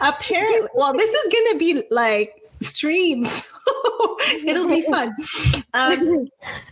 [0.00, 3.49] Apparently, well, this is gonna be like streams.
[4.46, 5.14] It'll be fun.
[5.74, 6.28] Um,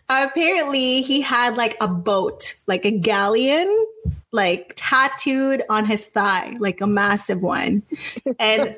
[0.09, 3.87] apparently, he had like a boat, like a galleon,
[4.33, 7.83] like tattooed on his thigh, like a massive one.
[8.39, 8.77] And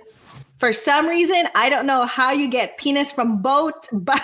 [0.58, 4.20] for some reason, I don't know how you get penis from boat, but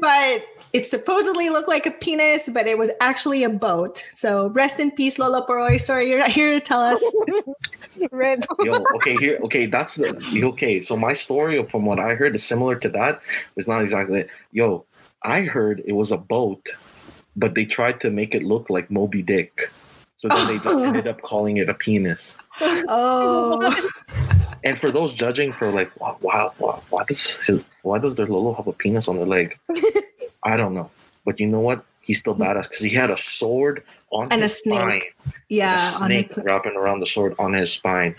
[0.00, 0.44] but
[0.76, 4.06] it supposedly looked like a penis, but it was actually a boat.
[4.14, 5.80] So rest in peace, Lolo Poroy.
[5.80, 7.02] Sorry, you're not here to tell us.
[8.10, 8.44] Rip.
[8.60, 10.82] yo, okay, here, okay, that's the okay.
[10.82, 13.22] So my story, from what I heard, is similar to that.
[13.56, 14.20] It's not exactly.
[14.20, 14.30] it.
[14.52, 14.84] Yo,
[15.22, 16.68] I heard it was a boat,
[17.34, 19.70] but they tried to make it look like Moby Dick.
[20.18, 22.34] So then they just ended up calling it a penis.
[22.60, 23.64] Oh,
[24.66, 28.26] And for those judging for like, why, why, why, why does his, why does their
[28.26, 29.56] Lolo have a penis on their leg?
[30.42, 30.90] I don't know,
[31.24, 31.84] but you know what?
[32.00, 34.80] He's still badass because he had a sword on And a his snake.
[35.18, 35.32] spine.
[35.48, 38.14] yeah, a on snake his- wrapping around the sword on his spine.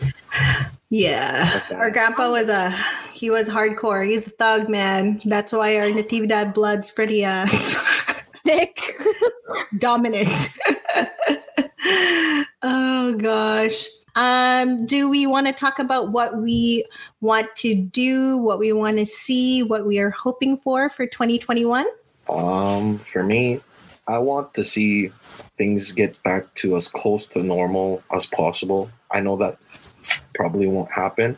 [0.89, 1.61] yeah.
[1.71, 2.71] Our grandpa was a
[3.13, 4.05] he was hardcore.
[4.07, 5.21] He's a thug man.
[5.25, 7.47] That's why our Natividad blood's pretty uh
[8.45, 8.79] Dick.
[9.79, 10.29] dominant.
[12.63, 13.85] oh gosh.
[14.17, 16.85] Um, do we want to talk about what we
[17.21, 21.85] want to do, what we want to see, what we are hoping for for 2021?
[22.27, 23.61] Um, for me,
[24.07, 25.11] I want to see
[25.59, 28.89] things get back to as close to normal as possible.
[29.11, 29.59] I know that
[30.33, 31.37] probably won't happen,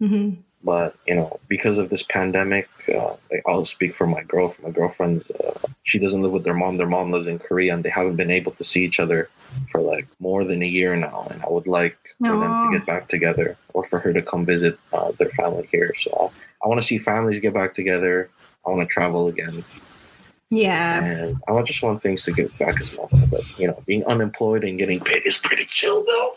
[0.00, 0.30] hmm
[0.64, 4.54] but you know, because of this pandemic, uh, like, I'll speak for my girl.
[4.62, 6.76] My girlfriend's, uh, she doesn't live with their mom.
[6.76, 9.28] Their mom lives in Korea, and they haven't been able to see each other
[9.70, 11.26] for like more than a year now.
[11.30, 14.44] And I would like for them to get back together, or for her to come
[14.44, 15.94] visit uh, their family here.
[16.00, 16.32] So
[16.64, 18.30] I want to see families get back together.
[18.66, 19.64] I want to travel again.
[20.50, 21.04] Yeah.
[21.04, 23.26] And I just want things to get back as normal.
[23.30, 26.36] But you know, being unemployed and getting paid is pretty chill though.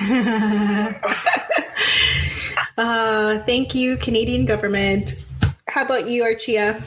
[0.00, 0.92] You know.
[2.78, 5.26] uh, thank you, Canadian government.
[5.72, 6.82] How about you, Archia?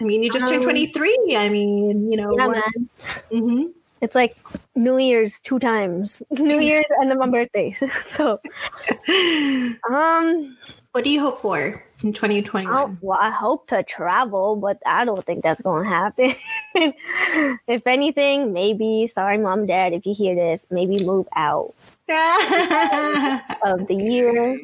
[0.00, 1.34] I mean, you just turned Um, 23.
[1.36, 2.36] I mean, you know.
[2.38, 2.88] Yeah, what- man.
[3.32, 3.74] Mhm.
[4.00, 4.32] It's like
[4.76, 6.22] New Year's two times.
[6.30, 7.82] New Year's and then my birthdays.
[8.06, 8.38] so
[9.90, 10.56] um
[10.92, 12.70] What do you hope for in 2021?
[12.72, 16.34] I, well, I hope to travel, but I don't think that's gonna happen.
[17.66, 21.74] if anything, maybe sorry mom, dad, if you hear this, maybe move out
[23.66, 24.60] of the year.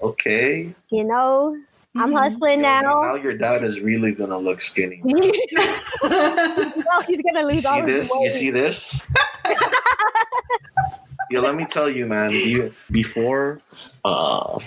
[0.00, 0.72] Okay.
[0.90, 1.56] You know?
[1.96, 2.18] I'm Mhm.
[2.18, 3.00] hustling Yo, now.
[3.02, 5.00] now your dad is really gonna look skinny.
[5.04, 8.20] well, he's gonna You lose see all his this?
[8.20, 9.00] You see this?
[11.30, 12.32] Yo, let me tell you, man.
[12.32, 13.58] You, before
[14.04, 14.58] uh,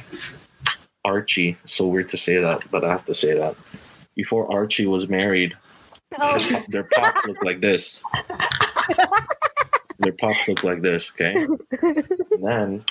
[1.05, 3.55] Archie, so weird to say that, but I have to say that.
[4.15, 5.55] Before Archie was married,
[6.19, 8.01] Oh, their, their pops looked like this.
[9.99, 11.33] Their pops look like this, okay?
[11.35, 12.85] And then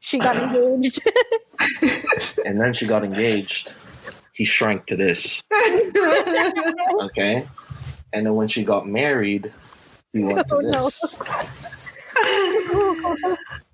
[0.00, 1.00] she got engaged.
[2.44, 3.74] and then she got engaged.
[4.32, 5.42] He shrank to this,
[7.02, 7.46] okay?
[8.12, 9.52] And then when she got married,
[10.12, 10.84] he went to Oh, no.
[10.84, 11.16] this.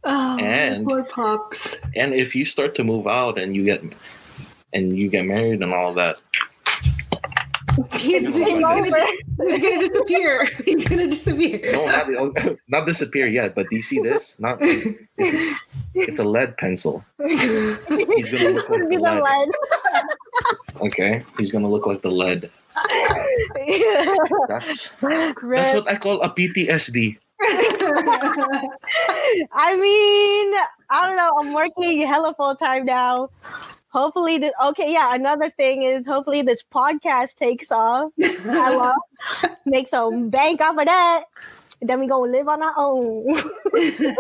[0.05, 1.81] oh, And- poor pops.
[1.95, 3.83] And if you start to move out and you get
[4.73, 6.17] and you get married and all that,
[7.93, 8.85] He's, he's gonna,
[9.49, 10.45] he's gonna disappear.
[10.65, 11.73] He's gonna disappear.
[11.73, 13.55] no, not, not disappear yet.
[13.55, 14.39] But do you see this?
[14.41, 15.61] Not it's,
[15.95, 17.05] it's a lead pencil.
[17.19, 19.23] He's gonna look like the the lead.
[19.23, 19.49] lead.
[20.83, 22.51] Okay, he's gonna look like the lead.
[24.49, 25.75] That's that's Red.
[25.75, 27.19] what I call a PTSD.
[29.53, 30.55] I mean,
[30.91, 31.33] I don't know.
[31.41, 33.29] I'm working hella full time now.
[33.89, 35.15] Hopefully, the, okay, yeah.
[35.15, 38.13] Another thing is hopefully this podcast takes off.
[38.23, 38.95] I will
[39.65, 41.25] make some bank off of that.
[41.83, 43.27] Then we gonna live on our own.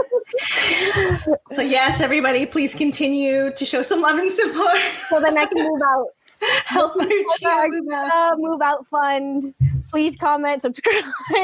[1.51, 4.77] So yes, everybody, please continue to show some love and support.
[5.09, 6.07] so then I can move out.
[6.67, 8.39] Help move out.
[8.39, 9.55] Move out fund.
[9.91, 11.05] Please comment, subscribe,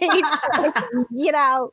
[0.00, 0.24] rate,
[1.16, 1.72] get out.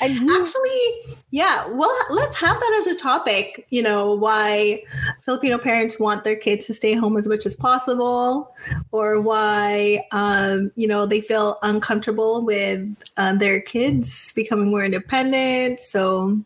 [0.00, 3.66] And you- Actually, yeah, well, let's have that as a topic.
[3.70, 4.82] You know, why
[5.22, 8.54] Filipino parents want their kids to stay home as much as possible,
[8.92, 15.80] or why, um, you know, they feel uncomfortable with uh, their kids becoming more independent.
[15.80, 16.38] So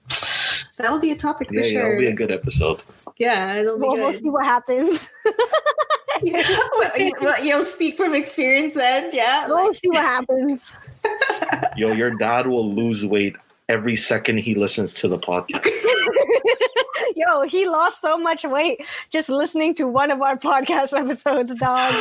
[0.76, 1.88] that'll be a topic for Yeah, yeah, sure.
[1.90, 2.80] it'll be a good episode.
[3.18, 5.11] yeah, it'll be we'll, we'll see what happens.
[6.78, 9.46] Well, you- well, You'll speak from experience then, yeah.
[9.48, 10.76] we'll see what happens.
[11.76, 13.37] Yo, your dad will lose weight
[13.68, 15.68] every second he listens to the podcast.
[17.16, 18.80] Yo, he lost so much weight
[19.11, 21.92] just listening to one of our podcast episodes, dog.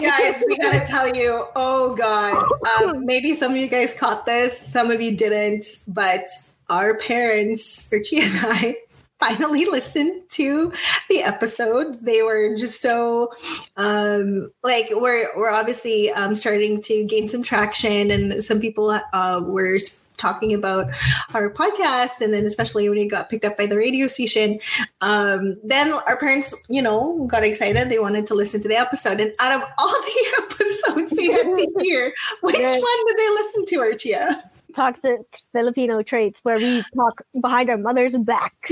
[0.00, 2.46] guys, we gotta tell you, oh god.
[2.82, 6.26] Um, maybe some of you guys caught this, some of you didn't, but
[6.70, 8.76] our parents, Richie and I,
[9.20, 10.72] finally listened to
[11.08, 12.00] the episodes.
[12.00, 13.32] They were just so
[13.76, 19.40] um like we're we're obviously um starting to gain some traction and some people uh
[19.44, 19.78] were
[20.16, 20.86] talking about
[21.34, 24.58] our podcast and then especially when it got picked up by the radio station
[25.02, 29.20] um then our parents you know got excited they wanted to listen to the episode
[29.20, 32.80] and out of all the episodes they had to hear which Yes.
[32.80, 34.42] one did they listen to archia
[34.76, 35.20] Toxic
[35.52, 38.52] Filipino traits where we talk behind our mother's back.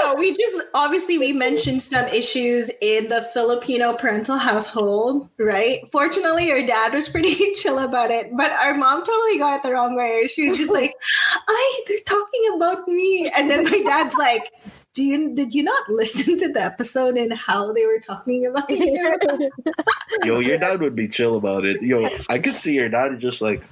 [0.00, 5.80] no we just obviously we mentioned some issues in the filipino parental household right?
[5.90, 9.72] Fortunately our dad was pretty chill about it but our mom totally got it the
[9.72, 10.28] wrong way.
[10.28, 10.94] She was just like
[11.48, 13.28] i they're talking about me.
[13.36, 14.52] And then my dad's like
[14.94, 18.68] do you did you not listen to the episode and how they were talking about
[18.70, 19.16] you
[20.24, 21.82] Yo, your dad would be chill about it.
[21.82, 23.62] Yo, I could see your dad just like,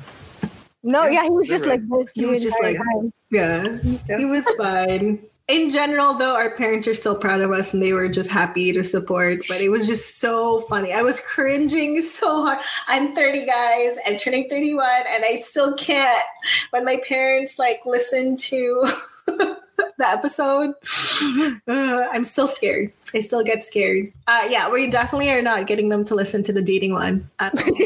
[0.83, 2.13] no, yeah, he was just They're like this.
[2.15, 3.13] He was just like- time.
[3.31, 3.77] yeah
[4.19, 7.93] he was fine in general though our parents are still proud of us and they
[7.93, 12.45] were just happy to support but it was just so funny i was cringing so
[12.45, 16.23] hard i'm 30 guys i'm turning 31 and i still can't
[16.71, 18.85] when my parents like listen to
[19.99, 20.75] the episode.
[21.69, 25.89] Uh, i'm still scared i still get scared uh, yeah we definitely are not getting
[25.89, 27.77] them to listen to the dating one at all,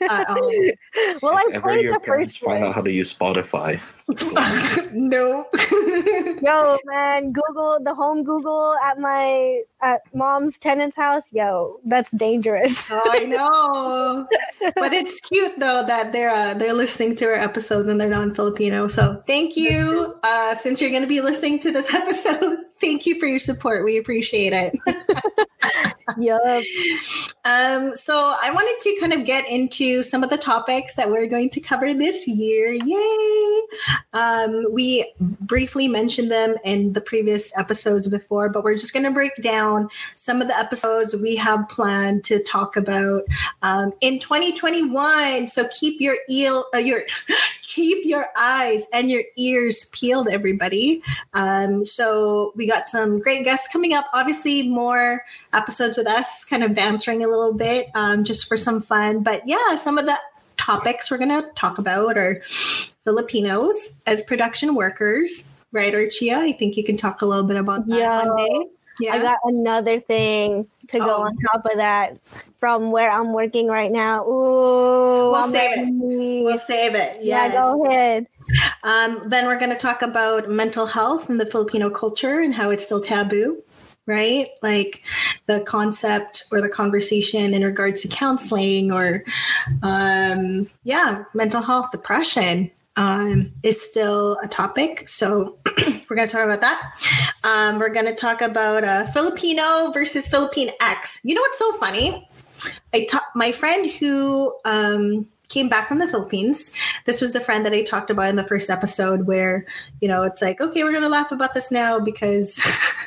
[0.08, 0.52] at all.
[1.22, 2.68] well, I if ever played your the parents first find one.
[2.68, 3.80] out how to use Spotify.
[4.92, 5.46] no
[6.42, 11.32] Yo, man, Google the home Google at my at mom's tenant's house.
[11.32, 12.88] Yo, that's dangerous.
[12.90, 14.26] Oh, I know,
[14.74, 18.88] but it's cute though that they're uh, they're listening to our episodes and they're non-Filipino.
[18.88, 20.18] So thank you.
[20.24, 23.84] Uh, since you're going to be listening to this episode, thank you for your support.
[23.84, 24.78] We appreciate it.
[26.18, 26.42] Yup.
[27.44, 31.28] Um, so I wanted to kind of get into some of the topics that we're
[31.28, 32.72] going to cover this year.
[32.72, 33.62] Yay!
[34.12, 39.10] Um, we briefly mentioned them in the previous episodes before, but we're just going to
[39.10, 43.22] break down some of the episodes we have planned to talk about
[43.62, 45.46] um, in 2021.
[45.48, 47.02] So keep your eel, uh, your
[47.74, 51.02] keep your eyes and your ears peeled, everybody.
[51.34, 54.06] Um, so we got some great guests coming up.
[54.12, 58.82] Obviously, more episodes with us, kind of bantering a little bit, um, just for some
[58.82, 59.22] fun.
[59.22, 60.16] But yeah, some of the
[60.56, 62.42] topics we're going to talk about are
[63.04, 66.36] Filipinos as production workers, right, Archia?
[66.36, 68.24] I think you can talk a little bit about that Yeah.
[68.26, 68.66] one day.
[69.00, 69.14] Yeah.
[69.14, 71.22] I got another thing to go Oh.
[71.22, 72.18] on top of that
[72.62, 74.24] from where I'm working right now.
[74.24, 76.44] Ooh, We'll I'm save it.
[76.44, 77.18] we'll save it.
[77.20, 78.28] Yeah, go ahead.
[78.84, 82.70] Um, then we're going to talk about mental health and the Filipino culture and how
[82.70, 83.60] it's still taboo,
[84.06, 84.46] right?
[84.62, 85.02] Like
[85.46, 89.24] the concept or the conversation in regards to counseling or,
[89.82, 95.08] um, yeah, mental health, depression um, is still a topic.
[95.08, 95.58] So
[96.08, 96.92] we're going to talk about that.
[97.42, 101.18] Um, we're going to talk about uh, Filipino versus Philippine X.
[101.24, 102.28] You know what's so funny?
[102.92, 106.74] I ta- my friend who um, came back from the Philippines.
[107.04, 109.66] This was the friend that I talked about in the first episode, where
[110.00, 112.60] you know it's like, okay, we're gonna laugh about this now because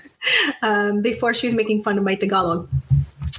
[0.62, 2.70] um, before she was making fun of my Tagalog.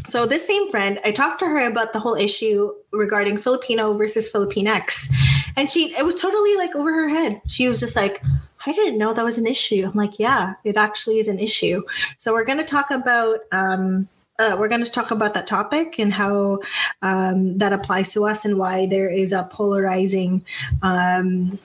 [0.08, 4.30] So this same friend, I talked to her about the whole issue regarding Filipino versus
[4.30, 5.12] Filipinx,
[5.56, 7.40] and she it was totally like over her head.
[7.46, 8.22] She was just like.
[8.68, 9.86] I didn't know that was an issue.
[9.86, 11.82] I'm like, yeah, it actually is an issue.
[12.18, 14.08] So we're going to talk about um,
[14.38, 16.58] uh, we're going to talk about that topic and how
[17.02, 20.44] um, that applies to us and why there is a polarizing
[20.82, 21.58] um,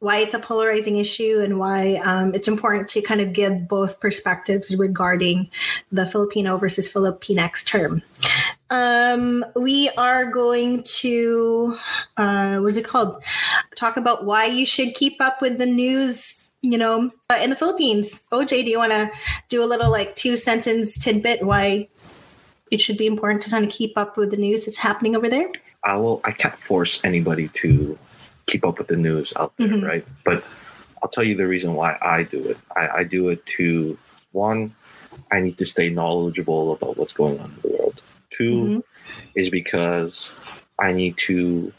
[0.00, 4.00] why it's a polarizing issue and why um, it's important to kind of give both
[4.00, 5.50] perspectives regarding
[5.92, 8.02] the Filipino versus Filipinx term.
[8.70, 11.76] Um, we are going to,
[12.16, 13.22] uh, what's it called?
[13.76, 16.46] Talk about why you should keep up with the news.
[16.62, 18.26] You know, uh, in the Philippines.
[18.32, 19.10] Ojay, do you want to
[19.48, 21.88] do a little like two sentence tidbit why
[22.70, 25.28] it should be important to kind of keep up with the news that's happening over
[25.28, 25.50] there?
[25.84, 26.20] I will.
[26.24, 27.98] I can't force anybody to
[28.46, 29.86] keep up with the news out there, Mhm.
[29.86, 30.06] right?
[30.24, 30.44] But
[31.02, 32.58] I'll tell you the reason why I do it.
[32.76, 33.98] I, I do it to
[34.32, 34.74] one,
[35.32, 38.02] I need to stay knowledgeable about what's going on in the world.
[38.30, 38.82] 2 Mhm.
[39.34, 40.32] is because
[40.78, 41.72] I need to.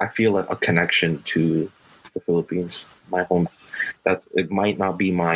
[0.00, 1.70] I feel like a connection to
[2.14, 3.48] the Philippines, my home.
[4.04, 5.34] That it might not be my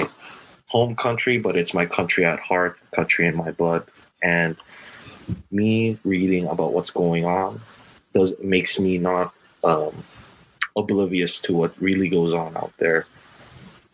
[0.67, 3.85] home country, but it's my country at heart, country in my blood,
[4.23, 4.57] and
[5.51, 7.61] me reading about what's going on
[8.13, 10.05] does makes me not um,
[10.77, 13.07] oblivious to what really goes on out there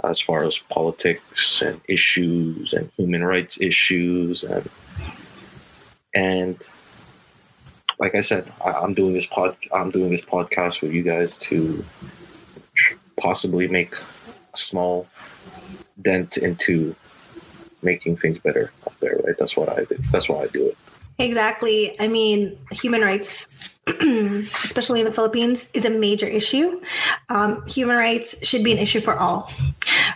[0.05, 4.69] as far as politics and issues and human rights issues and
[6.15, 6.59] and
[8.01, 9.57] like I said, I, I'm doing this pod.
[9.73, 11.85] I'm doing this podcast with you guys to
[13.21, 15.07] possibly make a small
[16.01, 16.97] dent into
[17.83, 19.21] making things better out there.
[19.23, 19.37] Right?
[19.39, 19.97] That's what I do.
[20.11, 20.79] That's why I do it.
[21.21, 22.01] Exactly.
[22.01, 23.71] I mean, human rights,
[24.65, 26.81] especially in the Philippines, is a major issue.
[27.29, 29.51] Um, human rights should be an issue for all,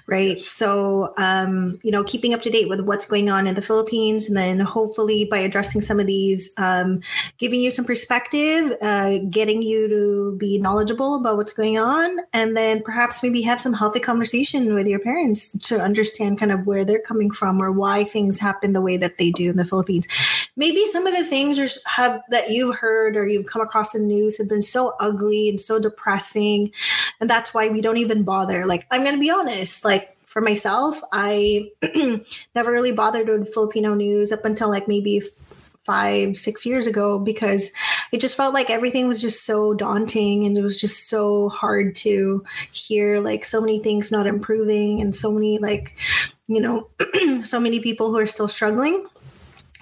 [0.07, 0.39] right?
[0.39, 4.29] So, um, you know, keeping up to date with what's going on in the Philippines,
[4.29, 7.01] and then hopefully by addressing some of these, um,
[7.39, 12.57] giving you some perspective, uh, getting you to be knowledgeable about what's going on, and
[12.57, 16.85] then perhaps maybe have some healthy conversation with your parents to understand kind of where
[16.85, 20.07] they're coming from or why things happen the way that they do in the Philippines.
[20.57, 24.03] Maybe some of the things are, have that you've heard or you've come across in
[24.03, 26.73] the news have been so ugly and so depressing
[27.21, 28.67] and that's why we don't even bother.
[28.67, 30.04] Like i'm going to be honest like
[30.35, 31.71] for myself i
[32.57, 35.23] never really bothered with filipino news up until like maybe
[35.85, 37.71] five six years ago because
[38.11, 41.95] it just felt like everything was just so daunting and it was just so hard
[41.95, 45.95] to hear like so many things not improving and so many like
[46.47, 46.89] you know
[47.45, 49.07] so many people who are still struggling.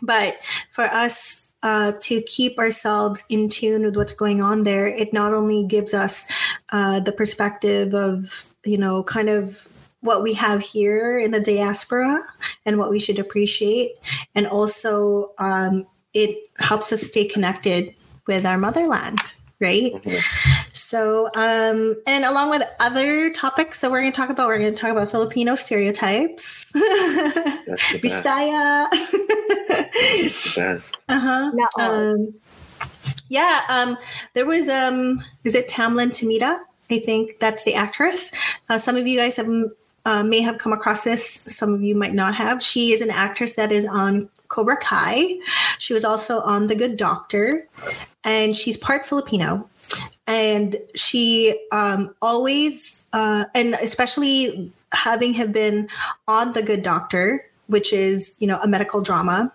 [0.01, 0.39] But
[0.71, 5.33] for us uh, to keep ourselves in tune with what's going on there, it not
[5.33, 6.29] only gives us
[6.71, 9.69] uh, the perspective of, you know, kind of
[10.03, 12.21] what we have here in the diaspora
[12.67, 13.93] and what we should appreciate,
[14.35, 17.95] and also um, it helps us stay connected
[18.27, 19.19] with our motherland.
[19.61, 19.93] Right.
[19.95, 20.21] Mhm.
[20.73, 24.75] So, um, and along with other topics that we're going to talk about, we're going
[24.75, 26.65] to talk about Filipino stereotypes.
[26.73, 27.93] That's.
[28.03, 28.89] Bisaya.
[31.09, 31.53] uh-huh.
[31.79, 32.35] Um,
[33.29, 33.97] yeah, um,
[34.35, 36.59] there was um, is it Tamlyn Tomita?
[36.91, 38.33] I think that's the actress.
[38.69, 39.49] Uh, some of you guys have
[40.05, 41.25] uh, may have come across this.
[41.27, 42.63] Some of you might not have.
[42.63, 45.39] She is an actress that is on Cobra Kai.
[45.79, 47.67] She was also on The Good Doctor,
[48.25, 49.69] and she's part Filipino.
[50.27, 55.89] And she um, always, uh, and especially having have been
[56.29, 59.53] on The Good Doctor, which is you know a medical drama.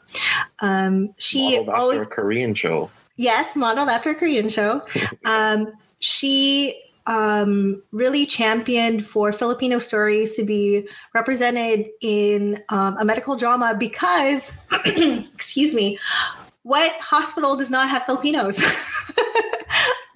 [0.59, 2.89] Um, she Modeled always after a Korean show.
[3.17, 4.81] Yes, modeled after a Korean show.
[5.25, 13.35] Um, she um, really championed for Filipino stories to be represented in um, a medical
[13.35, 15.97] drama because, excuse me,
[16.63, 18.61] what hospital does not have Filipinos?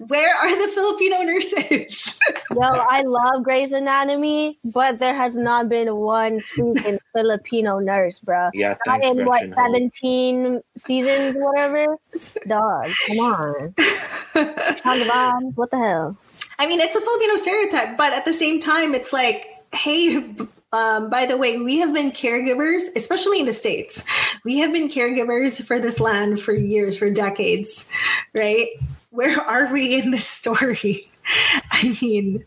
[0.08, 2.18] Where are the Filipino nurses?
[2.50, 8.50] Yo, I love Grey's Anatomy, but there has not been one freaking Filipino nurse, bro.
[8.52, 9.64] Yeah, Not thanks, in what Gretchen Ho.
[9.64, 11.96] seventeen seasons, whatever.
[12.46, 13.72] Dog, come on,
[14.82, 16.18] Taliban, what the hell?
[16.62, 20.24] I mean, it's a Filipino stereotype, but at the same time, it's like, hey,
[20.72, 24.06] um, by the way, we have been caregivers, especially in the States.
[24.44, 27.90] We have been caregivers for this land for years, for decades,
[28.32, 28.68] right?
[29.10, 31.10] Where are we in this story?
[31.72, 32.44] I mean,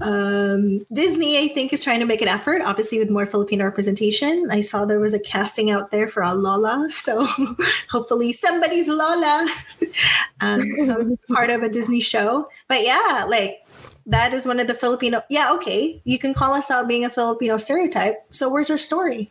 [0.00, 4.48] um, Disney, I think, is trying to make an effort, obviously, with more Filipino representation.
[4.50, 7.26] I saw there was a casting out there for a Lola, so
[7.90, 9.48] hopefully somebody's Lola
[10.40, 12.48] um, part of a Disney show.
[12.68, 13.66] But yeah, like
[14.06, 15.22] that is one of the Filipino.
[15.30, 18.16] Yeah, okay, you can call us out being a Filipino stereotype.
[18.32, 19.30] So where's our story?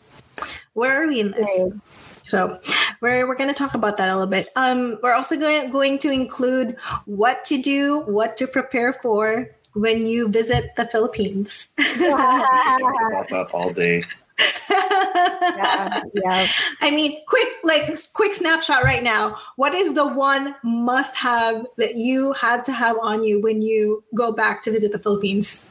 [0.74, 1.50] Where are we in this?
[1.60, 1.82] Right.
[2.28, 2.60] So
[3.02, 4.50] we're we're going to talk about that a little bit.
[4.56, 10.08] Um, we're also going going to include what to do, what to prepare for when
[10.08, 11.70] you visit the Philippines.
[11.78, 14.04] We can talk about that all day.
[14.70, 16.48] yeah, yeah.
[16.82, 19.38] I mean, quick, like quick snapshot right now.
[19.56, 24.04] What is the one must have that you had to have on you when you
[24.16, 25.70] go back to visit the Philippines?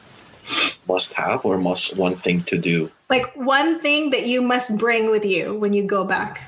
[0.87, 2.89] Must have or must one thing to do?
[3.09, 6.41] Like one thing that you must bring with you when you go back.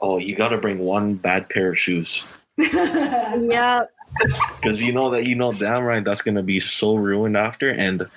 [0.00, 2.22] Oh, you got to bring one bad pair of shoes
[2.58, 3.84] yeah.
[4.60, 8.08] because you know that you know damn right that's gonna be so ruined after, and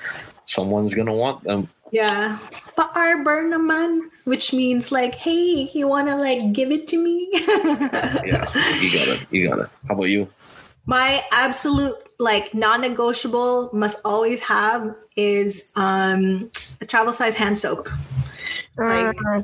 [0.45, 1.69] someone's gonna want them.
[1.91, 2.39] Yeah.
[2.77, 7.29] Pa-arbor naman, which means like, hey, you wanna like give it to me?
[8.23, 8.45] Yeah,
[8.79, 9.19] you got it.
[9.31, 9.69] You got it.
[9.87, 10.27] How about you?
[10.85, 17.89] My absolute like non-negotiable must always have is um a travel size hand soap.
[18.77, 19.43] Like, Uh,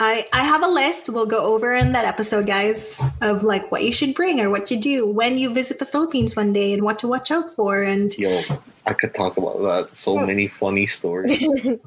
[0.00, 3.84] I I have a list we'll go over in that episode, guys, of like what
[3.84, 6.82] you should bring or what to do when you visit the Philippines one day and
[6.82, 8.40] what to watch out for and Yo,
[8.86, 9.94] I could talk about that.
[9.94, 11.46] So many funny stories.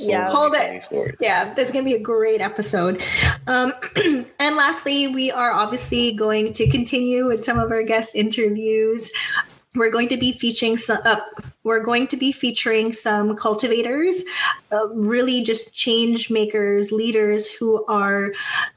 [0.00, 0.30] So Yeah.
[0.30, 0.82] Hold it.
[0.84, 1.16] stories.
[1.20, 3.02] yeah, that's gonna be a great episode.
[3.46, 3.74] Um,
[4.38, 9.12] and lastly, we are obviously going to continue with some of our guest interviews.
[9.74, 10.98] We're going to be featuring some.
[11.04, 11.20] Uh,
[11.62, 14.24] we're going to be featuring some cultivators,
[14.72, 18.32] uh, really just change makers, leaders who are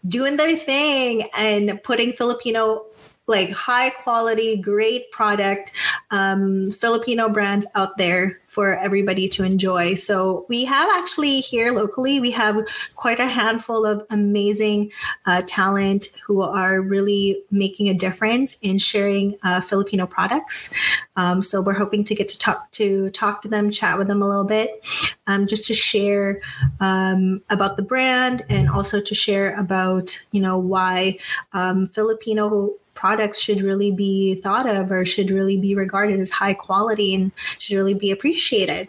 [0.07, 2.85] doing their thing and putting Filipino
[3.27, 5.71] like high quality, great product,
[6.11, 9.95] um, Filipino brands out there for everybody to enjoy.
[9.95, 12.59] So we have actually here locally, we have
[12.95, 14.91] quite a handful of amazing
[15.25, 20.71] uh, talent who are really making a difference in sharing uh, Filipino products.
[21.15, 24.21] Um, so we're hoping to get to talk to talk to them, chat with them
[24.21, 24.83] a little bit,
[25.27, 26.41] um, just to share
[26.79, 31.17] um, about the brand and also to share about you know why
[31.53, 36.53] um, Filipino products should really be thought of or should really be regarded as high
[36.53, 38.87] quality and should really be appreciated.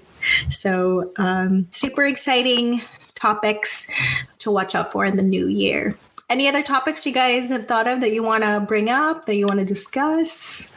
[0.50, 2.80] So, um, super exciting
[3.16, 3.90] topics
[4.38, 5.98] to watch out for in the new year.
[6.30, 9.34] Any other topics you guys have thought of that you want to bring up, that
[9.34, 10.72] you want to discuss?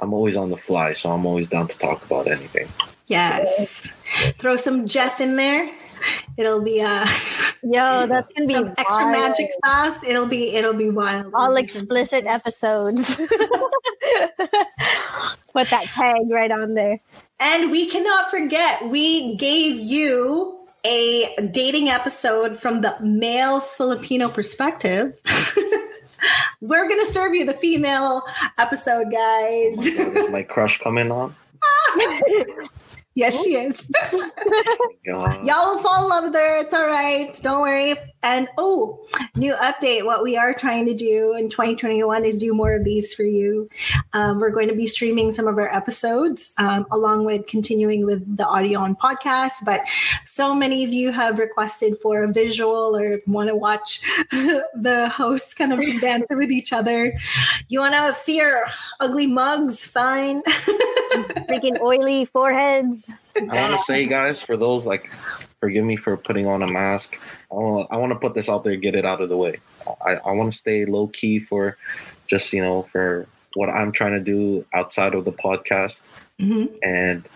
[0.00, 2.66] I'm always on the fly, so I'm always down to talk about anything.
[3.06, 3.94] Yes.
[4.38, 5.70] Throw some Jeff in there.
[6.36, 7.06] It'll be uh,
[7.62, 9.12] Yo, that's gonna be extra wild.
[9.12, 10.04] magic sauce.
[10.04, 11.32] It'll be it'll be wild.
[11.34, 13.16] all explicit episodes.
[15.52, 17.00] Put that tag right on there.
[17.40, 25.18] And we cannot forget, we gave you a dating episode from the male Filipino perspective.
[26.60, 28.22] We're going to serve you the female
[28.58, 29.86] episode, guys.
[29.86, 31.34] Is my crush coming on?
[33.16, 33.90] Yes, she is.
[35.04, 36.58] Y'all will fall in love with her.
[36.58, 37.36] It's all right.
[37.42, 37.96] Don't worry.
[38.22, 40.04] And oh, new update.
[40.04, 43.68] What we are trying to do in 2021 is do more of these for you.
[44.12, 48.36] Um, we're going to be streaming some of our episodes um, along with continuing with
[48.36, 49.64] the audio on podcast.
[49.64, 49.82] But
[50.24, 55.54] so many of you have requested for a visual or want to watch the hosts
[55.54, 57.16] kind of banter with each other.
[57.68, 58.64] You want to see our
[59.00, 59.86] ugly mugs?
[59.86, 60.42] Fine.
[61.48, 63.10] Freaking oily foreheads.
[63.36, 65.10] I want to say, guys, for those like,
[65.60, 67.16] forgive me for putting on a mask.
[67.50, 69.56] I want I want to put this out there, get it out of the way.
[70.04, 71.76] I, I want to stay low key for
[72.26, 76.02] just you know for what I'm trying to do outside of the podcast,
[76.40, 76.70] Mhm.
[76.82, 77.26] and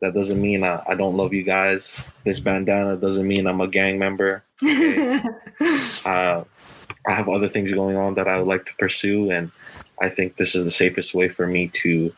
[0.00, 2.04] that doesn't mean I, I don't love you guys.
[2.24, 4.42] This bandana doesn't mean I'm a gang member.
[6.04, 6.44] Uh,
[7.06, 9.50] I have other things going on that I would like to pursue, and
[10.00, 12.12] I think this is the safest way for me to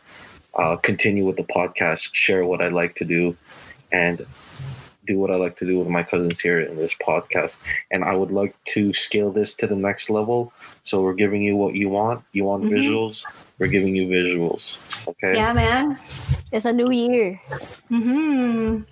[0.58, 3.36] uh, continue with the podcast, share what I like to do,
[3.92, 4.26] and
[5.06, 7.58] do what I like to do with my cousins here in this podcast.
[7.90, 10.52] And I would like to scale this to the next level.
[10.82, 12.24] So we're giving you what you want.
[12.32, 12.70] You want Mhm.
[12.70, 13.24] visuals?
[13.58, 14.78] We're giving you visuals.
[15.06, 15.34] Okay.
[15.36, 15.98] yeah, man.
[16.52, 17.38] It's a new year.
[17.90, 18.82] Mm-hmm.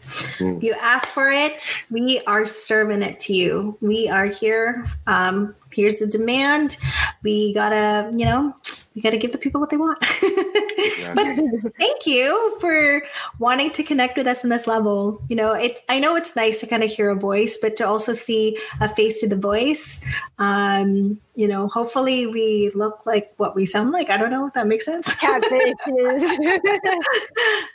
[0.44, 0.62] Mm.
[0.62, 1.72] You asked for it.
[1.90, 3.78] We are serving it to you.
[3.80, 4.84] We are here.
[5.06, 6.76] Um, here's the demand.
[7.22, 8.54] We gotta, you know,
[8.95, 9.99] we gotta give the people what they want.
[11.14, 13.03] but thank you for
[13.38, 15.20] wanting to connect with us in this level.
[15.28, 17.86] You know, it's I know it's nice to kind of hear a voice, but to
[17.86, 20.05] also see a face to the voice.
[20.38, 24.11] Um, you know, hopefully we look like what we sound like.
[24.11, 25.14] I don't know if that makes sense.
[25.14, 26.61] Catfishes.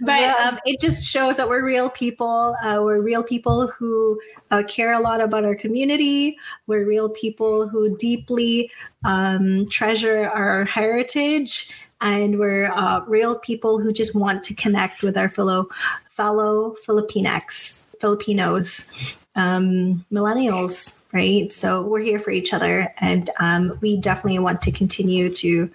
[0.02, 0.36] but Yeah.
[0.44, 2.56] um, it just shows that we're real people.
[2.62, 4.20] Uh, we're real people who
[4.52, 6.38] uh, care a lot about our community.
[6.68, 8.72] We're real people who deeply
[9.08, 15.18] um, treasure our heritage, and we're uh, real people who just want to connect with
[15.18, 15.70] our fellow
[16.10, 18.92] fellow Filipinx, Filipinos,
[19.36, 20.94] um, millennials.
[21.14, 25.72] Right, so we're here for each other, and um, we definitely want to continue to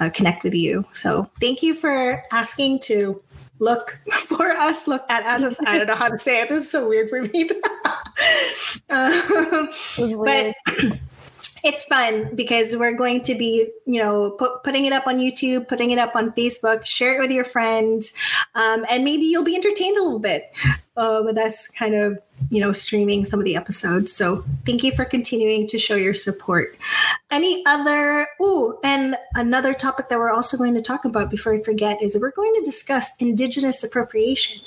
[0.00, 0.84] uh, connect with you.
[0.92, 3.22] So, thank you for asking to
[3.60, 5.56] look for us, look at us.
[5.64, 6.48] I don't know how to say it.
[6.48, 7.48] This is so weird for me.
[8.88, 10.54] but
[11.64, 15.68] it's fun because we're going to be, you know, put, putting it up on YouTube,
[15.68, 18.12] putting it up on Facebook, share it with your friends,
[18.54, 20.52] um, and maybe you'll be entertained a little bit
[20.96, 22.18] uh, with us kind of,
[22.50, 24.12] you know, streaming some of the episodes.
[24.12, 26.76] So thank you for continuing to show your support.
[27.30, 31.62] Any other, oh, and another topic that we're also going to talk about before I
[31.62, 34.64] forget is we're going to discuss Indigenous appropriation.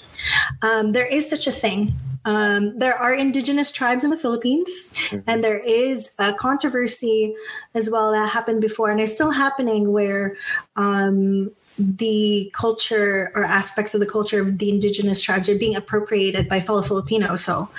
[0.61, 1.91] Um, there is such a thing
[2.26, 5.19] um, there are indigenous tribes in the Philippines, mm-hmm.
[5.28, 7.36] and there is a controversy
[7.76, 10.36] as well that happened before, and is still happening where
[10.76, 16.49] um, the culture or aspects of the culture of the indigenous tribes are being appropriated
[16.49, 17.43] by fellow Filipinos.
[17.43, 17.69] So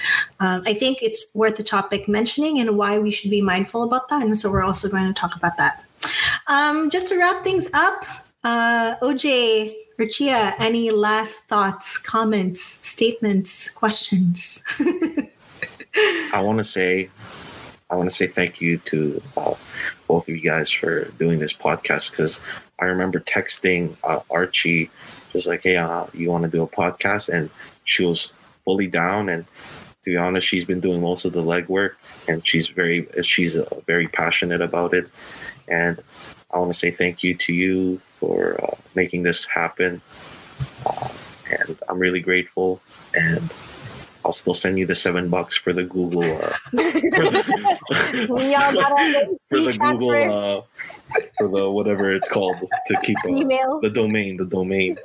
[0.40, 4.08] um, I think it's worth the topic mentioning and why we should be mindful about
[4.08, 4.22] that.
[4.22, 5.84] And so we're also going to talk about that.
[6.46, 8.04] Um, just to wrap things up,
[8.44, 14.62] uh, Ojay, Archia, any last thoughts, comments, statements, questions?
[16.34, 17.08] I want to say,
[17.88, 19.54] I want to say thank you to uh,
[20.06, 22.40] both of you guys for doing this podcast because
[22.78, 24.90] I remember texting uh, Archie,
[25.32, 27.48] just like, "Hey, uh, you want to do a podcast?" And
[27.84, 28.34] she was
[28.66, 29.30] fully down.
[29.30, 31.92] And to be honest, she's been doing most of the legwork,
[32.28, 35.08] and she's very, she's uh, very passionate about it.
[35.68, 36.02] And
[36.50, 40.00] I want to say thank you to you for uh, making this happen.
[40.84, 41.08] Uh,
[41.50, 42.80] and I'm really grateful.
[43.14, 43.52] And
[44.26, 46.26] I'll still send you the seven bucks for the Google uh,
[46.70, 46.80] for
[47.30, 50.62] the, for the Google uh,
[51.38, 52.56] for the whatever it's called
[52.88, 53.78] to keep uh, Email.
[53.80, 54.96] the domain, the domain.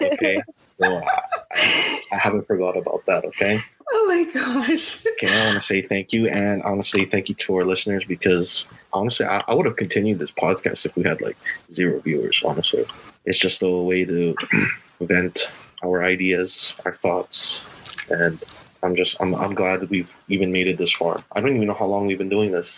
[0.00, 0.40] Okay,
[0.80, 3.26] so I, I haven't forgot about that.
[3.26, 3.58] Okay.
[3.92, 5.04] Oh my gosh.
[5.06, 8.64] Okay, I want to say thank you, and honestly, thank you to our listeners because
[8.94, 11.36] honestly, I, I would have continued this podcast if we had like
[11.70, 12.42] zero viewers.
[12.46, 12.86] Honestly,
[13.26, 14.34] it's just a way to
[15.02, 15.50] vent
[15.82, 17.60] our ideas, our thoughts,
[18.08, 18.42] and
[18.82, 21.22] I'm just I'm I'm glad that we've even made it this far.
[21.32, 22.68] I don't even know how long we've been doing this.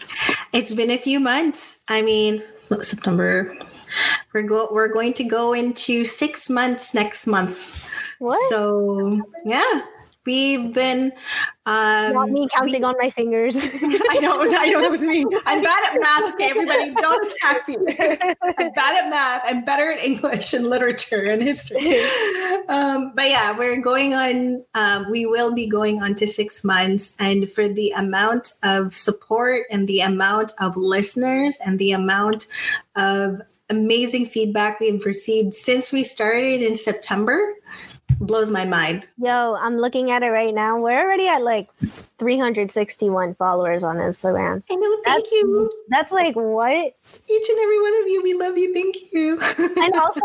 [0.53, 1.81] It's been a few months.
[1.89, 2.43] I mean,
[2.83, 3.57] September.
[4.33, 7.91] We're go we're going to go into six months next month.
[8.19, 8.51] What?
[8.51, 9.83] So yeah,
[10.25, 11.13] We've been
[11.67, 13.57] um, not me counting we, on my fingers.
[13.57, 15.25] I know, I know that was me.
[15.47, 16.35] I'm bad at math.
[16.35, 17.77] Okay, everybody, don't attack me.
[17.79, 19.43] I'm bad at math.
[19.45, 21.99] I'm better at English and literature and history.
[22.69, 24.65] Um, but yeah, we're going on.
[24.75, 29.63] Um, we will be going on to six months, and for the amount of support
[29.71, 32.47] and the amount of listeners and the amount
[32.95, 37.55] of amazing feedback we've received since we started in September
[38.23, 39.07] blows my mind.
[39.19, 40.79] Yo, I'm looking at it right now.
[40.79, 41.69] We're already at like
[42.19, 44.63] 361 followers on Instagram.
[44.71, 45.71] I know, thank that's, you.
[45.89, 46.93] That's like what?
[47.31, 48.73] Each and every one of you, we love you.
[48.73, 49.41] Thank you.
[49.83, 50.21] and also,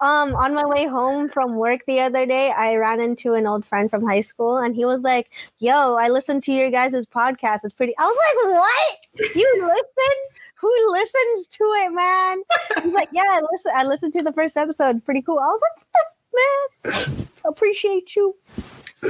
[0.00, 3.64] um, on my way home from work the other day, I ran into an old
[3.64, 7.60] friend from high school, and he was like, "Yo, I listened to your guys' podcast.
[7.64, 9.36] It's pretty." I was like, "What?
[9.36, 10.16] You listen?"
[10.56, 12.42] Who listens to it, man?
[12.82, 13.72] He's like, yeah, I listen.
[13.74, 15.04] I listened to the first episode.
[15.04, 15.38] Pretty cool.
[15.38, 17.26] I was like, man.
[17.44, 18.34] Appreciate you.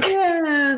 [0.07, 0.77] Yeah.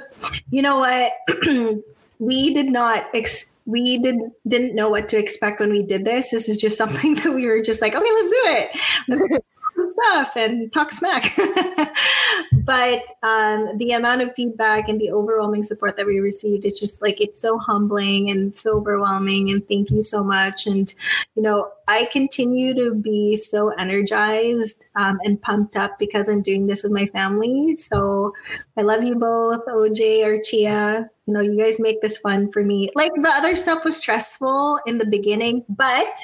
[0.50, 1.12] You know what?
[2.20, 4.16] we did not ex- we did
[4.48, 6.32] didn't know what to expect when we did this.
[6.32, 9.44] This is just something that we were just like, okay, let's do it.
[9.98, 11.36] stuff and talk smack.
[12.64, 17.02] but um, the amount of feedback and the overwhelming support that we received is just
[17.02, 19.52] like it's so humbling and so overwhelming.
[19.52, 20.68] And thank you so much.
[20.68, 20.94] And
[21.36, 26.68] you know, I continue to be so energized um, and pumped up because I'm doing
[26.68, 27.76] this with my family.
[27.78, 28.34] So
[28.78, 31.10] I love you both, Ojay or Chia.
[31.26, 32.90] You know, you guys make this fun for me.
[32.96, 36.18] Like the other stuff was stressful in the beginning, but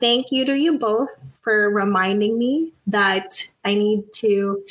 [0.00, 1.08] thank you to you both
[1.46, 4.64] for reminding me that I need to